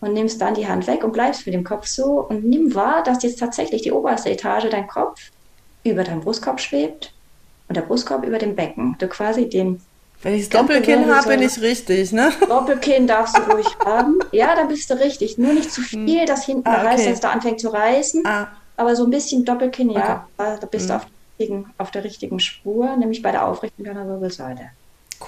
und 0.00 0.14
nimmst 0.14 0.40
dann 0.40 0.54
die 0.54 0.66
Hand 0.66 0.86
weg 0.86 1.04
und 1.04 1.12
bleibst 1.12 1.46
mit 1.46 1.54
dem 1.54 1.64
Kopf 1.64 1.86
so 1.86 2.26
und 2.28 2.44
nimm 2.44 2.74
wahr, 2.74 3.02
dass 3.04 3.22
jetzt 3.22 3.38
tatsächlich 3.38 3.82
die 3.82 3.92
oberste 3.92 4.30
Etage 4.30 4.68
dein 4.70 4.88
Kopf 4.88 5.20
über 5.84 6.02
deinem 6.02 6.22
Brustkorb 6.22 6.60
schwebt 6.60 7.12
und 7.68 7.76
der 7.76 7.82
Brustkorb 7.82 8.24
über 8.26 8.38
dem 8.38 8.56
Becken. 8.56 8.96
Du 8.98 9.06
quasi 9.08 9.48
den 9.48 9.80
wenn 10.22 10.34
ich 10.34 10.50
das 10.50 10.60
Doppelkinn 10.60 11.10
habe, 11.14 11.28
bin 11.28 11.40
ich 11.40 11.62
richtig, 11.62 12.12
ne? 12.12 12.30
Doppelkinn 12.48 13.06
darfst 13.06 13.38
du 13.38 13.42
ruhig 13.52 13.66
haben. 13.82 14.18
Ja, 14.32 14.54
da 14.54 14.64
bist 14.64 14.90
du 14.90 14.94
richtig. 15.00 15.38
Nur 15.38 15.54
nicht 15.54 15.72
zu 15.72 15.80
hm. 15.80 16.06
viel, 16.06 16.26
dass 16.26 16.44
hinten 16.44 16.68
ah, 16.68 16.84
okay. 16.84 17.04
der 17.04 17.14
da 17.14 17.30
anfängt 17.30 17.58
zu 17.58 17.72
reißen. 17.72 18.22
Ah 18.26 18.48
aber 18.80 18.96
so 18.96 19.04
ein 19.04 19.10
bisschen 19.10 19.44
Doppelkinn, 19.44 19.90
ja, 19.90 20.26
okay. 20.38 20.56
da 20.60 20.66
bist 20.66 20.86
mhm. 20.86 20.88
du 20.88 20.96
auf, 20.96 21.06
richtigen, 21.38 21.70
auf, 21.76 21.90
der 21.90 22.02
richtigen 22.02 22.40
Spur, 22.40 22.96
nämlich 22.96 23.20
bei 23.20 23.30
der 23.30 23.46
Aufrichtung 23.46 23.84
deiner 23.84 24.08
Wirbelsäule. 24.08 24.70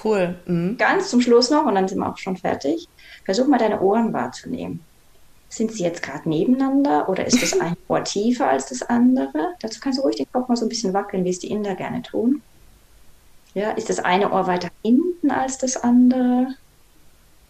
Cool. 0.03 0.35
Mhm. 0.47 0.75
Ganz 0.77 1.09
zum 1.11 1.21
Schluss 1.21 1.51
noch, 1.51 1.65
und 1.65 1.75
dann 1.75 1.87
sind 1.87 1.99
wir 1.99 2.09
auch 2.09 2.17
schon 2.17 2.35
fertig. 2.35 2.87
Versuch 3.25 3.47
mal 3.47 3.59
deine 3.59 3.79
Ohren 3.79 4.11
wahrzunehmen. 4.11 4.83
Sind 5.49 5.71
sie 5.71 5.83
jetzt 5.83 6.01
gerade 6.01 6.27
nebeneinander 6.27 7.07
oder 7.09 7.27
ist 7.27 7.43
das 7.43 7.53
ein 7.59 7.77
Ohr 7.87 8.03
tiefer 8.03 8.49
als 8.49 8.65
das 8.65 8.81
andere? 8.81 9.53
Dazu 9.61 9.79
kannst 9.79 9.99
du 9.99 10.03
ruhig 10.03 10.15
den 10.15 10.31
Kopf 10.31 10.49
mal 10.49 10.55
so 10.55 10.65
ein 10.65 10.69
bisschen 10.69 10.93
wackeln, 10.93 11.23
wie 11.23 11.29
es 11.29 11.37
die 11.37 11.51
Inder 11.51 11.75
gerne 11.75 12.01
tun. 12.01 12.41
Ja, 13.53 13.69
ist 13.71 13.89
das 13.89 13.99
eine 13.99 14.31
Ohr 14.31 14.47
weiter 14.47 14.69
hinten 14.81 15.29
als 15.29 15.59
das 15.59 15.77
andere? 15.77 16.55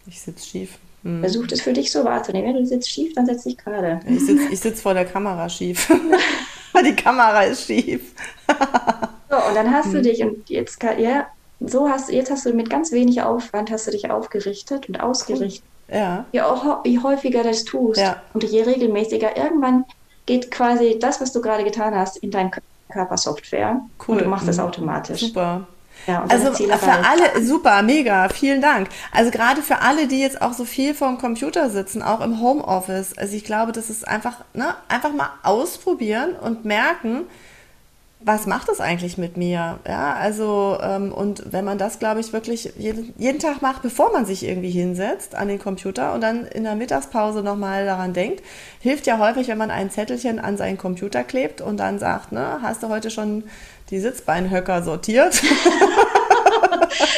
Ich 0.06 0.20
sitze 0.20 0.46
schief. 0.46 0.78
Hm. 1.04 1.20
Versuch 1.20 1.48
das 1.48 1.62
für 1.62 1.74
dich 1.74 1.92
so 1.92 2.04
wahrzunehmen. 2.04 2.54
Wenn 2.54 2.62
du 2.62 2.66
sitzt 2.66 2.90
schief, 2.90 3.14
dann 3.14 3.26
setz 3.26 3.44
dich 3.44 3.58
gerade. 3.58 4.00
Ich 4.08 4.26
sitze 4.26 4.48
ich 4.50 4.60
sitz 4.60 4.82
vor 4.82 4.94
der 4.94 5.06
Kamera 5.06 5.50
schief. 5.50 5.92
Die 6.86 6.96
Kamera 6.96 7.44
ist 7.44 7.68
schief. 7.68 8.14
so, 9.30 9.36
und 9.36 9.56
dann 9.56 9.72
hast 9.72 9.86
hm. 9.86 9.94
du 9.94 10.02
dich 10.02 10.24
und 10.24 10.50
jetzt, 10.50 10.82
ja, 10.98 11.28
so 11.60 11.88
hast 11.88 12.12
jetzt 12.12 12.32
hast 12.32 12.46
du 12.46 12.54
mit 12.54 12.70
ganz 12.70 12.92
wenig 12.92 13.22
Aufwand 13.22 13.72
hast 13.72 13.88
du 13.88 13.92
dich 13.92 14.10
aufgerichtet 14.10 14.90
und 14.90 15.00
ausgerichtet. 15.00 15.64
Ja. 15.90 16.26
Je, 16.32 16.42
je 16.86 17.00
häufiger 17.00 17.44
das 17.44 17.64
tust 17.66 18.00
ja. 18.00 18.22
und 18.34 18.44
je 18.44 18.64
regelmäßiger, 18.64 19.38
irgendwann 19.38 19.86
geht 20.26 20.50
quasi 20.50 20.98
das, 21.00 21.22
was 21.22 21.34
du 21.34 21.42
gerade 21.42 21.64
getan 21.64 21.94
hast, 21.94 22.18
in 22.18 22.32
dein 22.32 22.52
Körpersoftware. 22.90 23.82
Cool. 24.08 24.18
Und 24.18 24.24
du 24.24 24.30
machst 24.30 24.48
das 24.48 24.58
hm. 24.58 24.66
automatisch. 24.66 25.20
Super. 25.20 25.68
Ja, 26.08 26.26
also 26.28 26.54
für 26.54 26.72
alle, 26.74 27.44
super, 27.44 27.82
mega, 27.82 28.30
vielen 28.30 28.62
Dank. 28.62 28.90
Also 29.12 29.32
gerade 29.32 29.62
für 29.62 29.80
alle, 29.80 30.08
die 30.08 30.20
jetzt 30.20 30.42
auch 30.42 30.54
so 30.54 30.66
viel 30.66 30.94
vor 30.94 31.08
dem 31.08 31.18
Computer 31.18 31.70
sitzen, 31.70 32.02
auch 32.02 32.22
im 32.22 32.42
Homeoffice. 32.42 33.18
Also 33.18 33.36
ich 33.36 33.46
glaube, 33.46 33.72
das 33.72 33.90
ist 33.90 34.08
einfach, 34.08 34.44
ne, 34.54 34.76
einfach 34.90 35.14
mal 35.14 35.30
ausprobieren 35.44 36.36
und 36.36 36.66
merken, 36.66 37.26
was 38.26 38.46
macht 38.48 38.70
das 38.70 38.80
eigentlich 38.80 39.18
mit 39.18 39.38
mir? 39.38 39.80
Ja, 39.88 40.14
also, 40.14 40.78
ähm, 40.82 41.12
und 41.12 41.52
wenn 41.52 41.66
man 41.66 41.78
das, 41.78 42.00
glaube 42.00 42.20
ich, 42.20 42.34
wirklich 42.34 42.74
jeden, 42.78 43.14
jeden 43.18 43.40
Tag 43.40 43.62
macht, 43.62 43.82
bevor 43.82 44.12
man 44.12 44.26
sich 44.26 44.44
irgendwie 44.44 44.72
hinsetzt 44.72 45.36
an 45.36 45.48
den 45.48 45.60
Computer 45.60 46.14
und 46.14 46.22
dann 46.22 46.46
in 46.46 46.64
der 46.64 46.76
Mittagspause 46.76 47.44
nochmal 47.44 47.86
daran 47.86 48.14
denkt, 48.14 48.42
hilft 48.80 49.08
ja 49.08 49.20
häufig, 49.20 49.48
wenn 49.48 49.58
man 49.58 49.72
ein 49.72 49.92
Zettelchen 49.92 50.40
an 50.40 50.58
seinen 50.58 50.78
Computer 50.78 51.24
klebt 51.24 51.62
und 51.62 51.78
dann 51.78 52.00
sagt, 52.00 52.32
ne, 52.32 52.60
hast 52.62 52.84
du 52.84 52.90
heute 52.90 53.12
schon 53.12 53.44
die 53.90 54.00
Sitzbeinhöcker 54.00 54.84
sortiert? 54.84 55.42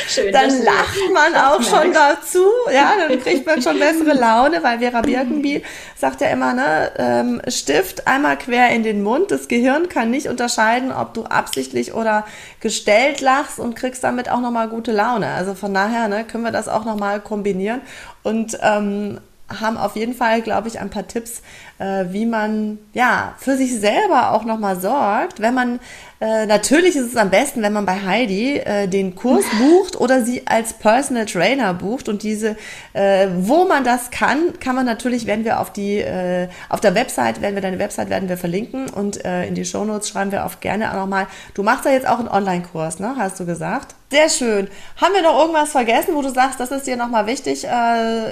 Schön, 0.07 0.31
dann 0.31 0.49
lacht 0.63 1.11
man 1.13 1.35
auch 1.35 1.61
schon 1.61 1.93
dazu. 1.93 2.45
Ja, 2.73 2.93
dann 2.97 3.19
kriegt 3.19 3.45
man 3.45 3.61
schon 3.61 3.79
bessere 3.79 4.13
Laune, 4.13 4.63
weil 4.63 4.79
Vera 4.79 5.01
Birkenbiel 5.01 5.63
sagt 5.97 6.21
ja 6.21 6.27
immer, 6.27 6.53
ne, 6.53 6.91
ähm, 6.97 7.41
Stift 7.47 8.07
einmal 8.07 8.37
quer 8.37 8.69
in 8.69 8.83
den 8.83 9.03
Mund. 9.03 9.31
Das 9.31 9.47
Gehirn 9.47 9.89
kann 9.89 10.11
nicht 10.11 10.27
unterscheiden, 10.27 10.91
ob 10.91 11.13
du 11.13 11.23
absichtlich 11.25 11.93
oder 11.93 12.25
gestellt 12.59 13.21
lachst 13.21 13.59
und 13.59 13.75
kriegst 13.75 14.03
damit 14.03 14.29
auch 14.29 14.41
nochmal 14.41 14.69
gute 14.69 14.91
Laune. 14.91 15.27
Also 15.27 15.53
von 15.53 15.73
daher 15.73 16.07
ne, 16.07 16.23
können 16.23 16.43
wir 16.43 16.51
das 16.51 16.67
auch 16.67 16.85
nochmal 16.85 17.19
kombinieren. 17.19 17.81
Und 18.23 18.57
ähm, 18.61 19.19
haben 19.49 19.77
auf 19.77 19.95
jeden 19.95 20.13
Fall, 20.13 20.41
glaube 20.41 20.67
ich, 20.67 20.79
ein 20.79 20.89
paar 20.89 21.07
Tipps, 21.07 21.41
äh, 21.77 22.05
wie 22.09 22.25
man 22.25 22.79
ja 22.93 23.35
für 23.37 23.55
sich 23.57 23.79
selber 23.79 24.31
auch 24.31 24.43
nochmal 24.43 24.79
sorgt, 24.79 25.39
wenn 25.39 25.53
man 25.53 25.79
äh, 26.25 26.47
natürlich 26.47 26.95
ist 26.95 27.05
es 27.05 27.17
am 27.17 27.29
besten, 27.29 27.61
wenn 27.61 27.71
man 27.71 27.85
bei 27.85 28.01
Heidi 28.03 28.57
äh, 28.57 28.87
den 28.87 29.13
Kurs 29.13 29.45
bucht 29.59 29.95
oder 29.95 30.23
sie 30.23 30.47
als 30.47 30.73
Personal 30.73 31.27
Trainer 31.27 31.75
bucht 31.75 32.09
und 32.09 32.23
diese, 32.23 32.55
äh, 32.93 33.27
wo 33.37 33.65
man 33.65 33.83
das 33.83 34.09
kann, 34.09 34.57
kann 34.59 34.75
man 34.75 34.87
natürlich, 34.87 35.27
werden 35.27 35.45
wir 35.45 35.59
auf 35.59 35.71
die, 35.71 35.99
äh, 35.99 36.47
auf 36.69 36.81
der 36.81 36.95
Website, 36.95 37.41
werden 37.41 37.53
wir 37.53 37.61
deine 37.61 37.77
Website 37.77 38.09
werden 38.09 38.27
wir 38.27 38.37
verlinken 38.37 38.89
und 38.89 39.23
äh, 39.23 39.45
in 39.45 39.53
die 39.53 39.65
Show 39.65 39.85
Notes 39.85 40.09
schreiben 40.09 40.31
wir 40.31 40.47
auch 40.47 40.59
gerne 40.61 40.91
auch 40.91 40.95
nochmal. 40.95 41.27
Du 41.53 41.61
machst 41.61 41.85
ja 41.85 41.91
jetzt 41.91 42.07
auch 42.07 42.17
einen 42.17 42.27
Online-Kurs, 42.27 42.99
ne? 42.99 43.15
Hast 43.17 43.39
du 43.39 43.45
gesagt? 43.45 43.93
Sehr 44.09 44.29
schön. 44.29 44.67
Haben 44.99 45.13
wir 45.13 45.21
noch 45.21 45.39
irgendwas 45.39 45.73
vergessen, 45.73 46.15
wo 46.15 46.23
du 46.23 46.29
sagst, 46.29 46.59
das 46.59 46.71
ist 46.71 46.87
dir 46.87 46.97
nochmal 46.97 47.27
wichtig 47.27 47.67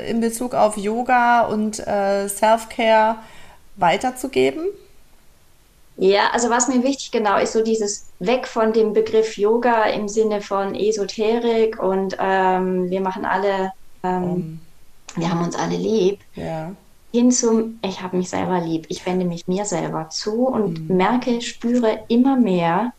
in 0.07 0.21
Bezug 0.21 0.53
auf 0.53 0.77
Yoga 0.77 1.41
und 1.41 1.75
Self-Care 1.75 3.17
weiterzugeben? 3.75 4.67
Ja, 5.97 6.31
also 6.31 6.49
was 6.49 6.67
mir 6.67 6.83
wichtig 6.83 7.11
genau 7.11 7.37
ist, 7.37 7.53
so 7.53 7.63
dieses 7.63 8.07
Weg 8.19 8.47
von 8.47 8.73
dem 8.73 8.93
Begriff 8.93 9.37
Yoga 9.37 9.83
im 9.83 10.07
Sinne 10.07 10.41
von 10.41 10.73
Esoterik 10.73 11.81
und 11.81 12.17
ähm, 12.19 12.89
wir 12.89 13.01
machen 13.01 13.25
alle, 13.25 13.71
ähm, 14.03 14.23
um. 14.23 14.61
wir 15.15 15.29
haben 15.29 15.43
uns 15.43 15.55
alle 15.55 15.77
lieb, 15.77 16.19
ja. 16.35 16.71
hin 17.13 17.31
zum, 17.31 17.79
ich 17.83 18.01
habe 18.01 18.17
mich 18.17 18.29
selber 18.29 18.59
lieb, 18.59 18.87
ich 18.89 19.05
wende 19.05 19.25
mich 19.25 19.47
mir 19.47 19.65
selber 19.65 20.09
zu 20.09 20.47
und 20.47 20.89
mhm. 20.89 20.97
merke, 20.97 21.41
spüre 21.41 21.99
immer 22.07 22.37
mehr, 22.37 22.91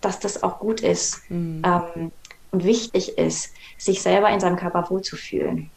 dass 0.00 0.18
das 0.18 0.42
auch 0.42 0.58
gut 0.58 0.80
ist 0.80 1.30
mhm. 1.30 1.62
ähm, 1.64 2.12
und 2.50 2.64
wichtig 2.64 3.16
ist, 3.16 3.52
sich 3.78 4.02
selber 4.02 4.28
in 4.30 4.40
seinem 4.40 4.56
Körper 4.56 4.90
wohlzufühlen. 4.90 5.70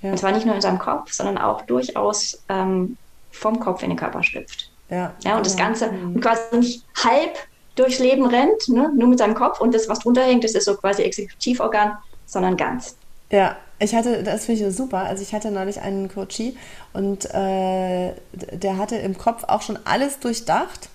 Ja. 0.00 0.12
Und 0.12 0.18
zwar 0.18 0.30
nicht 0.30 0.46
nur 0.46 0.54
in 0.54 0.60
seinem 0.60 0.78
Kopf, 0.78 1.12
sondern 1.12 1.38
auch 1.38 1.62
durchaus 1.62 2.40
ähm, 2.48 2.96
vom 3.32 3.58
Kopf 3.58 3.82
in 3.82 3.90
den 3.90 3.98
Körper 3.98 4.22
schlüpft. 4.22 4.69
Ja, 4.90 5.14
ja 5.24 5.36
und 5.36 5.46
das 5.46 5.56
Ganze 5.56 5.90
mhm. 5.90 6.20
quasi 6.20 6.56
nicht 6.56 6.84
halb 7.02 7.36
durchs 7.76 7.98
Leben 7.98 8.26
rennt, 8.26 8.68
ne, 8.68 8.90
nur 8.94 9.08
mit 9.08 9.18
seinem 9.18 9.34
Kopf 9.34 9.60
und 9.60 9.74
das, 9.74 9.88
was 9.88 10.00
drunter 10.00 10.22
hängt, 10.22 10.44
das 10.44 10.52
ist 10.52 10.64
so 10.64 10.76
quasi 10.76 11.02
Exekutivorgan, 11.02 11.96
sondern 12.26 12.56
ganz. 12.56 12.96
Ja, 13.30 13.56
ich 13.78 13.94
hatte, 13.94 14.22
das 14.22 14.44
finde 14.44 14.66
ich 14.66 14.76
super. 14.76 14.98
Also 14.98 15.22
ich 15.22 15.32
hatte 15.32 15.50
neulich 15.50 15.80
einen 15.80 16.12
Coachie 16.12 16.56
und 16.92 17.26
äh, 17.32 18.12
der 18.32 18.76
hatte 18.76 18.96
im 18.96 19.16
Kopf 19.16 19.44
auch 19.44 19.62
schon 19.62 19.78
alles 19.84 20.18
durchdacht 20.18 20.90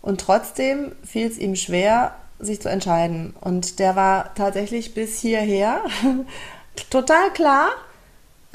und 0.00 0.20
trotzdem 0.20 0.92
fiel 1.04 1.26
es 1.26 1.38
ihm 1.38 1.56
schwer, 1.56 2.14
sich 2.38 2.60
zu 2.60 2.68
entscheiden. 2.68 3.34
Und 3.40 3.78
der 3.78 3.96
war 3.96 4.34
tatsächlich 4.34 4.94
bis 4.94 5.18
hierher 5.20 5.80
total 6.90 7.30
klar 7.32 7.70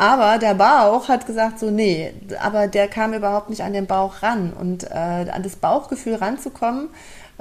aber 0.02 0.40
der 0.40 0.56
Bauch 0.56 1.10
hat 1.10 1.28
gesagt, 1.28 1.60
so, 1.60 1.70
nee, 1.70 2.12
aber 2.42 2.66
der 2.66 2.88
kam 2.88 3.14
überhaupt 3.14 3.52
nicht 3.52 3.62
an 3.62 3.72
den 3.72 3.86
Bauch 3.86 4.24
ran. 4.24 4.52
Und 4.52 4.90
äh, 4.90 4.96
an 4.96 5.44
das 5.44 5.58
Bauchgefühl 5.58 6.16
ranzukommen, 6.16 6.90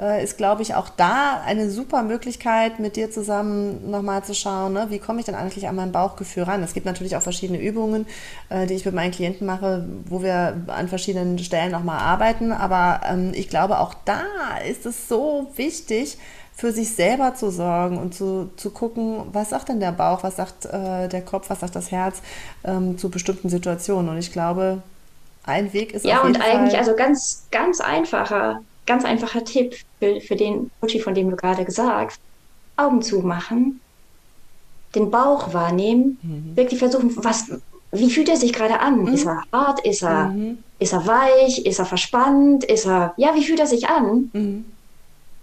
äh, 0.01 0.23
ist, 0.23 0.37
glaube 0.37 0.63
ich, 0.63 0.73
auch 0.73 0.89
da 0.89 1.41
eine 1.45 1.69
super 1.69 2.01
Möglichkeit, 2.01 2.79
mit 2.79 2.95
dir 2.95 3.11
zusammen 3.11 3.91
nochmal 3.91 4.23
zu 4.23 4.33
schauen, 4.33 4.73
ne? 4.73 4.87
wie 4.89 4.99
komme 4.99 5.19
ich 5.19 5.25
denn 5.25 5.35
eigentlich 5.35 5.67
an 5.67 5.75
mein 5.75 5.91
Bauchgefühl 5.91 6.43
ran. 6.43 6.63
Es 6.63 6.73
gibt 6.73 6.85
natürlich 6.85 7.15
auch 7.15 7.21
verschiedene 7.21 7.61
Übungen, 7.61 8.07
äh, 8.49 8.65
die 8.65 8.73
ich 8.73 8.83
mit 8.83 8.95
meinen 8.95 9.11
Klienten 9.11 9.45
mache, 9.45 9.85
wo 10.05 10.23
wir 10.23 10.57
an 10.67 10.87
verschiedenen 10.87 11.37
Stellen 11.39 11.71
nochmal 11.71 11.99
arbeiten. 11.99 12.51
Aber 12.51 13.01
ähm, 13.07 13.31
ich 13.35 13.47
glaube, 13.47 13.79
auch 13.79 13.93
da 14.05 14.23
ist 14.67 14.85
es 14.85 15.07
so 15.07 15.51
wichtig, 15.55 16.17
für 16.53 16.71
sich 16.71 16.93
selber 16.95 17.33
zu 17.33 17.49
sorgen 17.49 17.97
und 17.97 18.13
zu, 18.13 18.51
zu 18.57 18.71
gucken, 18.71 19.23
was 19.31 19.49
sagt 19.49 19.69
denn 19.69 19.79
der 19.79 19.91
Bauch, 19.91 20.23
was 20.23 20.35
sagt 20.35 20.65
äh, 20.65 21.07
der 21.07 21.21
Kopf, 21.21 21.49
was 21.49 21.61
sagt 21.61 21.75
das 21.75 21.91
Herz 21.91 22.21
ähm, 22.63 22.97
zu 22.97 23.09
bestimmten 23.09 23.49
Situationen. 23.49 24.09
Und 24.09 24.17
ich 24.17 24.31
glaube, 24.31 24.81
ein 25.43 25.73
Weg 25.73 25.93
ist. 25.93 26.05
Ja, 26.05 26.21
und 26.21 26.39
eigentlich, 26.39 26.71
Fall 26.71 26.79
also 26.79 26.95
ganz, 26.95 27.47
ganz 27.51 27.81
einfacher, 27.81 28.61
ganz 28.91 29.05
einfacher 29.05 29.45
Tipp 29.45 29.75
für, 29.99 30.19
für 30.19 30.35
den 30.35 30.69
Coach, 30.81 30.99
von 30.99 31.15
dem 31.15 31.29
du 31.29 31.37
gerade 31.37 31.63
gesagt 31.63 32.19
Augen 32.75 33.01
zumachen, 33.01 33.79
den 34.95 35.09
Bauch 35.09 35.53
wahrnehmen, 35.53 36.17
mhm. 36.21 36.57
wirklich 36.57 36.79
versuchen, 36.79 37.13
was, 37.23 37.49
wie 37.91 38.11
fühlt 38.11 38.27
er 38.27 38.35
sich 38.35 38.51
gerade 38.51 38.79
an? 38.81 39.03
Mhm. 39.03 39.13
Ist 39.13 39.25
er 39.25 39.43
hart? 39.53 39.79
Ist 39.85 40.03
er, 40.03 40.25
mhm. 40.27 40.57
ist 40.79 40.91
er 40.91 41.07
weich? 41.07 41.65
Ist 41.65 41.79
er 41.79 41.85
verspannt? 41.85 42.65
Ist 42.65 42.85
er, 42.85 43.13
ja, 43.15 43.33
wie 43.33 43.45
fühlt 43.45 43.59
er 43.61 43.67
sich 43.67 43.87
an? 43.87 44.29
Mhm. 44.33 44.65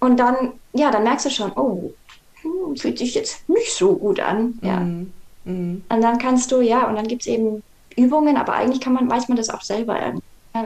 Und 0.01 0.21
dann, 0.21 0.53
ja, 0.75 0.91
dann 0.91 1.05
merkst 1.05 1.27
du 1.27 1.31
schon, 1.31 1.53
oh, 1.53 1.91
hm, 2.43 2.77
fühlt 2.77 2.99
sich 2.99 3.15
jetzt 3.15 3.49
nicht 3.49 3.73
so 3.73 3.95
gut 3.97 4.21
an. 4.21 4.59
Ja. 4.63 4.81
Mhm. 4.81 5.13
Mhm. 5.45 5.85
Und 5.89 6.01
dann 6.03 6.19
kannst 6.19 6.53
du, 6.53 6.61
ja, 6.61 6.87
und 6.87 6.97
dann 6.97 7.09
gibt 7.09 7.23
es 7.23 7.29
eben 7.29 7.63
Übungen, 7.97 8.37
aber 8.37 8.53
eigentlich 8.53 8.83
kann 8.83 8.93
man, 8.93 9.11
weiß 9.11 9.29
man 9.29 9.39
das 9.39 9.49
auch 9.49 9.63
selber, 9.63 9.99
ja, 9.99 10.13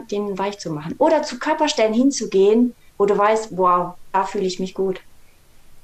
den 0.01 0.39
weich 0.39 0.59
zu 0.59 0.71
machen. 0.71 0.95
Oder 0.99 1.23
zu 1.23 1.39
Körperstellen 1.39 1.95
hinzugehen, 1.95 2.75
wo 2.99 3.07
du 3.07 3.17
weißt, 3.17 3.57
wow, 3.57 3.95
da 4.13 4.25
fühle 4.25 4.45
ich 4.45 4.61
mich 4.61 4.75
gut. 4.75 5.01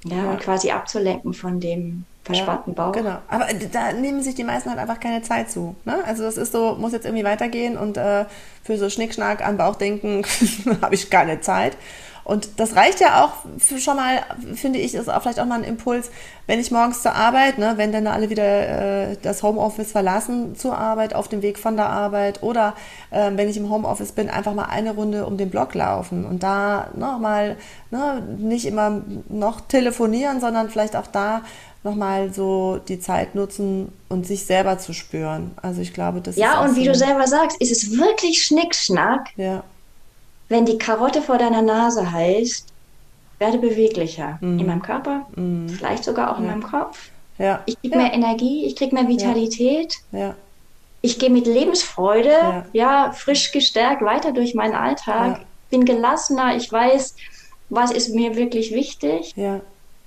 Ja, 0.04 0.16
ja, 0.16 0.30
und 0.30 0.40
quasi 0.40 0.70
abzulenken 0.70 1.34
von 1.34 1.60
dem 1.60 2.04
verspannten 2.24 2.74
Bauch. 2.74 2.92
Genau. 2.92 3.18
Aber 3.28 3.46
da 3.72 3.92
nehmen 3.92 4.22
sich 4.22 4.34
die 4.34 4.44
meisten 4.44 4.70
halt 4.70 4.78
einfach 4.78 5.00
keine 5.00 5.22
Zeit 5.22 5.50
zu. 5.50 5.74
Ne? 5.84 6.04
Also 6.04 6.22
das 6.22 6.36
ist 6.36 6.52
so, 6.52 6.74
muss 6.74 6.92
jetzt 6.92 7.06
irgendwie 7.06 7.24
weitergehen 7.24 7.76
und 7.76 7.96
äh, 7.96 8.26
für 8.62 8.76
so 8.78 8.90
Schnickschnack 8.90 9.44
an 9.44 9.56
Bauch 9.56 9.76
denken 9.76 10.24
habe 10.82 10.94
ich 10.94 11.10
keine 11.10 11.40
Zeit. 11.40 11.76
Und 12.28 12.60
das 12.60 12.76
reicht 12.76 13.00
ja 13.00 13.24
auch 13.24 13.30
für 13.56 13.78
schon 13.78 13.96
mal, 13.96 14.20
finde 14.54 14.78
ich, 14.78 14.94
ist 14.94 15.08
auch 15.08 15.22
vielleicht 15.22 15.40
auch 15.40 15.46
mal 15.46 15.54
ein 15.54 15.64
Impuls, 15.64 16.10
wenn 16.46 16.60
ich 16.60 16.70
morgens 16.70 17.00
zur 17.00 17.14
Arbeit, 17.14 17.56
ne, 17.56 17.72
wenn 17.76 17.90
dann 17.90 18.06
alle 18.06 18.28
wieder 18.28 19.12
äh, 19.12 19.16
das 19.22 19.42
Homeoffice 19.42 19.92
verlassen 19.92 20.54
zur 20.54 20.76
Arbeit, 20.76 21.14
auf 21.14 21.28
dem 21.28 21.40
Weg 21.40 21.58
von 21.58 21.76
der 21.76 21.88
Arbeit 21.88 22.42
oder 22.42 22.74
äh, 23.10 23.30
wenn 23.34 23.48
ich 23.48 23.56
im 23.56 23.70
Homeoffice 23.70 24.12
bin, 24.12 24.28
einfach 24.28 24.52
mal 24.52 24.66
eine 24.66 24.90
Runde 24.90 25.24
um 25.24 25.38
den 25.38 25.48
Block 25.48 25.72
laufen 25.72 26.26
und 26.26 26.42
da 26.42 26.88
nochmal 26.94 27.56
ne, 27.90 28.22
nicht 28.36 28.66
immer 28.66 29.00
noch 29.30 29.62
telefonieren, 29.62 30.38
sondern 30.38 30.68
vielleicht 30.68 30.96
auch 30.96 31.06
da 31.06 31.40
nochmal 31.82 32.30
so 32.34 32.78
die 32.88 33.00
Zeit 33.00 33.36
nutzen 33.36 33.90
und 34.10 34.26
sich 34.26 34.44
selber 34.44 34.78
zu 34.78 34.92
spüren. 34.92 35.52
Also 35.62 35.80
ich 35.80 35.94
glaube, 35.94 36.20
das 36.20 36.36
ja, 36.36 36.48
ist. 36.48 36.52
Ja, 36.52 36.60
und 36.60 36.76
wie 36.76 36.84
so 36.84 36.92
du 36.92 36.98
selber 36.98 37.26
sagst, 37.26 37.58
ist 37.58 37.72
es 37.72 37.96
wirklich 37.96 38.44
Schnickschnack. 38.44 39.30
Ja 39.36 39.64
wenn 40.48 40.64
die 40.64 40.78
Karotte 40.78 41.22
vor 41.22 41.38
deiner 41.38 41.62
Nase 41.62 42.10
heißt, 42.10 42.72
werde 43.38 43.58
beweglicher 43.58 44.38
mhm. 44.40 44.58
in 44.58 44.66
meinem 44.66 44.82
Körper, 44.82 45.26
mhm. 45.36 45.68
vielleicht 45.68 46.04
sogar 46.04 46.32
auch 46.32 46.38
ja. 46.38 46.44
in 46.44 46.46
meinem 46.46 46.62
Kopf. 46.62 47.10
Ja. 47.38 47.62
Ich 47.66 47.80
kriege 47.80 47.96
ja. 47.96 48.02
mehr 48.02 48.12
Energie, 48.12 48.66
ich 48.66 48.76
kriege 48.76 48.94
mehr 48.94 49.08
Vitalität. 49.08 49.96
Ich 51.00 51.20
gehe 51.20 51.30
mit 51.30 51.46
Lebensfreude, 51.46 52.64
ja. 52.72 53.12
frisch 53.12 53.52
gestärkt 53.52 54.02
weiter 54.02 54.32
durch 54.32 54.54
meinen 54.54 54.74
Alltag. 54.74 55.42
Bin 55.70 55.84
gelassener, 55.84 56.56
ich 56.56 56.72
weiß, 56.72 57.14
was 57.68 57.92
ist 57.92 58.14
mir 58.14 58.34
wirklich 58.34 58.72
wichtig. 58.72 59.34
Ja. 59.36 59.60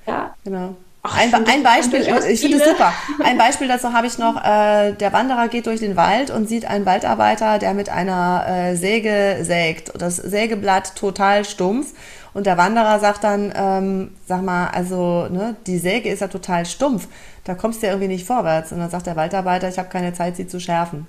Ja. 0.06 0.36
Genau. 0.43 0.75
Ach, 1.03 1.17
ein, 1.17 1.33
ein 1.33 1.63
Beispiel, 1.63 2.01
ich 2.29 2.41
finde 2.41 2.57
es 2.57 2.65
super. 2.65 2.93
Ein 3.23 3.37
Beispiel 3.39 3.67
dazu 3.67 3.91
habe 3.91 4.05
ich 4.05 4.19
noch. 4.19 4.37
Äh, 4.37 4.93
der 4.93 5.11
Wanderer 5.11 5.47
geht 5.47 5.65
durch 5.65 5.79
den 5.79 5.95
Wald 5.95 6.29
und 6.29 6.47
sieht 6.47 6.65
einen 6.65 6.85
Waldarbeiter, 6.85 7.57
der 7.57 7.73
mit 7.73 7.89
einer 7.89 8.45
äh, 8.47 8.75
Säge 8.75 9.39
sägt. 9.41 9.99
Das 9.99 10.17
Sägeblatt 10.17 10.95
total 10.95 11.43
stumpf. 11.43 11.93
Und 12.33 12.45
der 12.45 12.57
Wanderer 12.57 12.99
sagt 12.99 13.23
dann, 13.23 13.51
ähm, 13.55 14.11
sag 14.27 14.43
mal, 14.43 14.67
also 14.67 15.27
ne, 15.27 15.55
die 15.65 15.79
Säge 15.79 16.09
ist 16.09 16.19
ja 16.19 16.27
total 16.27 16.67
stumpf. 16.67 17.07
Da 17.45 17.55
kommst 17.55 17.81
du 17.81 17.87
ja 17.87 17.93
irgendwie 17.93 18.07
nicht 18.07 18.27
vorwärts. 18.27 18.71
Und 18.71 18.77
dann 18.77 18.91
sagt 18.91 19.07
der 19.07 19.15
Waldarbeiter, 19.15 19.69
ich 19.69 19.79
habe 19.79 19.89
keine 19.89 20.13
Zeit, 20.13 20.35
sie 20.35 20.45
zu 20.45 20.59
schärfen. 20.59 21.07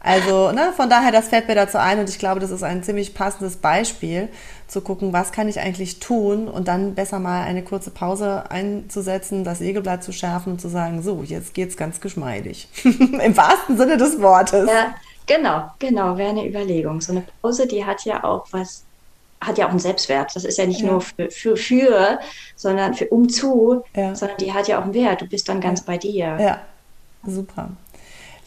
Also 0.00 0.52
ne, 0.52 0.72
von 0.76 0.88
daher, 0.88 1.10
das 1.10 1.28
fällt 1.28 1.48
mir 1.48 1.54
dazu 1.54 1.78
ein 1.78 1.98
und 1.98 2.08
ich 2.08 2.18
glaube, 2.18 2.40
das 2.40 2.50
ist 2.50 2.62
ein 2.62 2.82
ziemlich 2.82 3.14
passendes 3.14 3.56
Beispiel, 3.56 4.28
zu 4.68 4.82
gucken, 4.82 5.12
was 5.12 5.32
kann 5.32 5.48
ich 5.48 5.60
eigentlich 5.60 5.98
tun 5.98 6.46
und 6.46 6.68
dann 6.68 6.94
besser 6.94 7.18
mal 7.18 7.42
eine 7.42 7.64
kurze 7.64 7.90
Pause 7.90 8.50
einzusetzen, 8.50 9.42
das 9.42 9.58
Sägeblatt 9.58 10.04
zu 10.04 10.12
schärfen 10.12 10.52
und 10.52 10.60
zu 10.60 10.68
sagen, 10.68 11.02
so, 11.02 11.22
jetzt 11.24 11.54
geht's 11.54 11.76
ganz 11.76 12.00
geschmeidig. 12.00 12.68
Im 12.84 13.36
wahrsten 13.36 13.78
Sinne 13.78 13.96
des 13.96 14.20
Wortes. 14.20 14.68
Ja, 14.68 14.94
genau, 15.26 15.70
genau, 15.78 16.18
wäre 16.18 16.30
eine 16.30 16.46
Überlegung. 16.46 17.00
So 17.00 17.12
eine 17.12 17.24
Pause, 17.40 17.66
die 17.66 17.84
hat 17.84 18.04
ja 18.04 18.22
auch 18.22 18.46
was 18.52 18.84
hat 19.40 19.56
ja 19.56 19.66
auch 19.66 19.70
einen 19.70 19.78
Selbstwert. 19.78 20.34
Das 20.34 20.44
ist 20.44 20.58
ja 20.58 20.66
nicht 20.66 20.80
ja. 20.80 20.90
nur 20.90 21.00
für, 21.00 21.30
für, 21.30 21.56
für, 21.56 22.18
sondern 22.56 22.94
für 22.94 23.06
umzu, 23.06 23.84
ja. 23.94 24.14
sondern 24.14 24.36
die 24.38 24.52
hat 24.52 24.68
ja 24.68 24.78
auch 24.78 24.82
einen 24.82 24.94
Wert. 24.94 25.20
Du 25.20 25.26
bist 25.26 25.48
dann 25.48 25.60
ganz 25.60 25.80
bei 25.82 25.96
dir. 25.96 26.36
Ja, 26.40 26.60
super. 27.24 27.70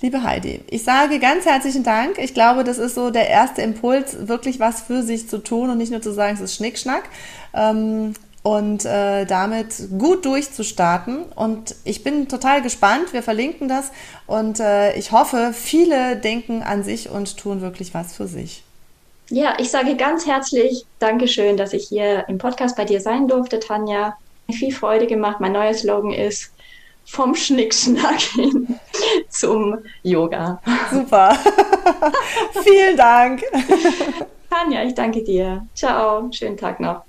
Liebe 0.02 0.24
Heidi, 0.24 0.62
ich 0.68 0.84
sage 0.84 1.20
ganz 1.20 1.46
herzlichen 1.46 1.84
Dank. 1.84 2.18
Ich 2.18 2.34
glaube, 2.34 2.64
das 2.64 2.80
ist 2.80 2.96
so 2.96 3.12
der 3.12 3.30
erste 3.30 3.62
Impuls, 3.62 4.28
wirklich 4.28 4.60
was 4.60 4.82
für 4.82 5.04
sich 5.04 5.30
zu 5.30 5.38
tun 5.38 5.70
und 5.70 5.78
nicht 5.78 5.92
nur 5.92 6.02
zu 6.02 6.12
sagen, 6.12 6.34
es 6.34 6.42
ist 6.42 6.56
Schnickschnack. 6.56 7.04
Ähm, 7.54 8.16
und 8.44 8.86
äh, 8.86 9.26
damit 9.26 9.76
gut 10.00 10.26
durchzustarten. 10.26 11.26
Und 11.36 11.76
ich 11.84 12.04
bin 12.04 12.28
total 12.28 12.64
gespannt. 12.64 13.14
Wir 13.14 13.22
verlinken 13.22 13.68
das. 13.68 13.92
Und 14.26 14.60
äh, 14.60 14.98
ich 14.98 15.12
hoffe, 15.12 15.52
viele 15.54 16.16
denken 16.16 16.64
an 16.64 16.84
sich 16.84 17.12
und 17.12 17.38
tun 17.38 17.62
wirklich 17.62 17.94
was 17.94 18.16
für 18.16 18.26
sich. 18.26 18.64
Ja, 19.30 19.54
ich 19.60 19.70
sage 19.70 19.96
ganz 19.96 20.26
herzlich 20.26 20.86
Dankeschön, 20.98 21.56
dass 21.56 21.74
ich 21.74 21.88
hier 21.88 22.26
im 22.28 22.40
Podcast 22.40 22.76
bei 22.76 22.86
dir 22.86 23.00
sein 23.00 23.28
durfte, 23.28 23.60
Tanja. 23.60 24.18
Viel 24.52 24.74
Freude 24.74 25.06
gemacht. 25.06 25.40
Mein 25.40 25.52
neuer 25.52 25.76
Slogan 25.76 26.12
ist 26.12 26.52
vom 27.06 27.36
Schnickschnack 27.36 28.20
hin 28.20 28.61
zum 29.42 29.80
Yoga. 30.04 30.62
Super. 30.92 31.36
Vielen 32.64 32.96
Dank. 32.96 33.42
Tanja, 34.50 34.84
ich 34.84 34.94
danke 34.94 35.24
dir. 35.24 35.66
Ciao. 35.74 36.30
Schönen 36.32 36.58
Tag 36.58 36.80
noch. 36.80 37.02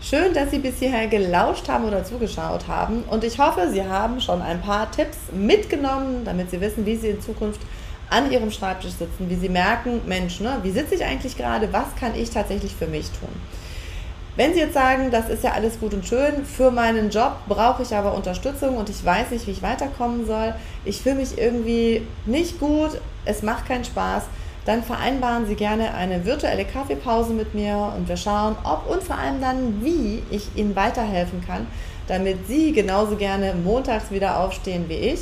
Schön, 0.00 0.32
dass 0.32 0.52
Sie 0.52 0.60
bis 0.60 0.78
hierher 0.78 1.08
gelauscht 1.08 1.68
haben 1.68 1.84
oder 1.84 2.04
zugeschaut 2.04 2.68
haben. 2.68 3.02
Und 3.10 3.24
ich 3.24 3.40
hoffe, 3.40 3.68
Sie 3.72 3.82
haben 3.82 4.20
schon 4.20 4.40
ein 4.40 4.60
paar 4.62 4.88
Tipps 4.92 5.18
mitgenommen, 5.32 6.24
damit 6.24 6.50
Sie 6.50 6.60
wissen, 6.60 6.86
wie 6.86 6.94
Sie 6.94 7.08
in 7.08 7.20
Zukunft 7.20 7.60
an 8.08 8.30
ihrem 8.30 8.52
Schreibtisch 8.52 8.92
sitzen, 8.92 9.28
wie 9.28 9.34
sie 9.34 9.48
merken, 9.48 10.00
Mensch, 10.06 10.38
ne, 10.38 10.60
wie 10.62 10.70
sitze 10.70 10.94
ich 10.94 11.04
eigentlich 11.04 11.36
gerade, 11.36 11.72
was 11.72 11.96
kann 11.98 12.14
ich 12.14 12.30
tatsächlich 12.30 12.72
für 12.72 12.86
mich 12.86 13.06
tun? 13.10 13.28
Wenn 14.36 14.52
Sie 14.52 14.60
jetzt 14.60 14.74
sagen, 14.74 15.10
das 15.10 15.30
ist 15.30 15.42
ja 15.44 15.52
alles 15.52 15.80
gut 15.80 15.94
und 15.94 16.06
schön, 16.06 16.44
für 16.44 16.70
meinen 16.70 17.08
Job 17.08 17.38
brauche 17.48 17.82
ich 17.82 17.94
aber 17.94 18.14
Unterstützung 18.14 18.76
und 18.76 18.90
ich 18.90 19.02
weiß 19.02 19.30
nicht, 19.30 19.46
wie 19.46 19.52
ich 19.52 19.62
weiterkommen 19.62 20.26
soll, 20.26 20.54
ich 20.84 21.00
fühle 21.00 21.14
mich 21.14 21.38
irgendwie 21.38 22.02
nicht 22.26 22.60
gut, 22.60 23.00
es 23.24 23.42
macht 23.42 23.66
keinen 23.66 23.86
Spaß, 23.86 24.24
dann 24.66 24.82
vereinbaren 24.82 25.46
Sie 25.46 25.54
gerne 25.54 25.94
eine 25.94 26.26
virtuelle 26.26 26.66
Kaffeepause 26.66 27.32
mit 27.32 27.54
mir 27.54 27.94
und 27.96 28.10
wir 28.10 28.18
schauen, 28.18 28.56
ob 28.62 28.90
und 28.90 29.02
vor 29.02 29.16
allem 29.16 29.40
dann, 29.40 29.82
wie 29.82 30.22
ich 30.30 30.54
Ihnen 30.54 30.76
weiterhelfen 30.76 31.42
kann, 31.46 31.66
damit 32.06 32.46
Sie 32.46 32.72
genauso 32.72 33.16
gerne 33.16 33.54
montags 33.54 34.10
wieder 34.10 34.38
aufstehen 34.40 34.84
wie 34.88 34.96
ich. 34.96 35.20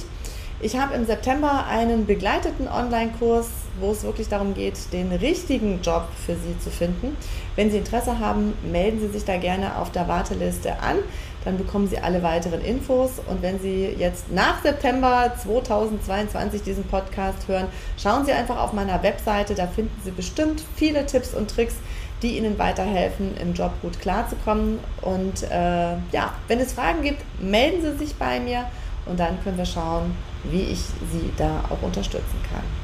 Ich 0.61 0.77
habe 0.77 0.95
im 0.95 1.07
September 1.07 1.67
einen 1.69 2.05
begleiteten 2.07 2.67
Online-Kurs, 2.67 3.47
wo 3.81 3.91
es 3.91 4.03
wirklich 4.03 4.29
darum 4.29 4.55
geht, 4.55 4.93
den 4.93 5.13
richtigen 5.13 5.81
Job 5.83 6.09
für 6.25 6.35
Sie 6.35 6.59
zu 6.59 6.71
finden. 6.71 7.17
Wenn 7.57 7.71
Sie 7.71 7.79
Interesse 7.79 8.19
haben, 8.19 8.55
melden 8.71 9.01
Sie 9.01 9.09
sich 9.09 9.25
da 9.25 9.37
gerne 9.37 9.77
auf 9.79 9.91
der 9.93 10.09
Warteliste 10.09 10.81
an. 10.81 10.97
Dann 11.45 11.59
bekommen 11.59 11.89
Sie 11.89 11.99
alle 11.99 12.23
weiteren 12.23 12.63
Infos. 12.63 13.21
Und 13.27 13.43
wenn 13.43 13.61
Sie 13.61 13.95
jetzt 13.99 14.33
nach 14.33 14.63
September 14.63 15.33
2022 15.43 16.63
diesen 16.63 16.85
Podcast 16.85 17.47
hören, 17.49 17.67
schauen 17.99 18.25
Sie 18.25 18.33
einfach 18.33 18.59
auf 18.59 18.73
meiner 18.73 19.03
Webseite. 19.03 19.55
Da 19.55 19.67
finden 19.67 20.01
Sie 20.05 20.11
bestimmt 20.11 20.63
viele 20.77 21.05
Tipps 21.07 21.35
und 21.35 21.51
Tricks, 21.51 21.75
die 22.23 22.39
Ihnen 22.39 22.59
weiterhelfen, 22.59 23.37
im 23.37 23.53
Job 23.53 23.73
gut 23.83 24.01
klarzukommen. 24.01 24.79
Und 25.03 25.43
äh, 25.43 25.93
ja, 26.13 26.33
wenn 26.49 26.61
es 26.61 26.73
Fragen 26.73 27.03
gibt, 27.03 27.23
melden 27.41 27.83
Sie 27.83 27.99
sich 27.99 28.15
bei 28.15 28.41
mir 28.41 28.65
und 29.07 29.21
dann 29.21 29.43
können 29.43 29.59
wir 29.59 29.67
schauen, 29.67 30.17
wie 30.45 30.63
ich 30.63 30.79
Sie 31.13 31.31
da 31.37 31.65
auch 31.69 31.83
unterstützen 31.83 32.41
kann. 32.51 32.84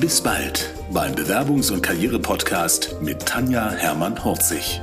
Bis 0.00 0.20
bald 0.20 0.74
beim 0.90 1.14
Bewerbungs- 1.14 1.72
und 1.72 1.82
Karriere-Podcast 1.82 2.96
mit 3.00 3.24
Tanja 3.24 3.70
Hermann-Horzig. 3.70 4.80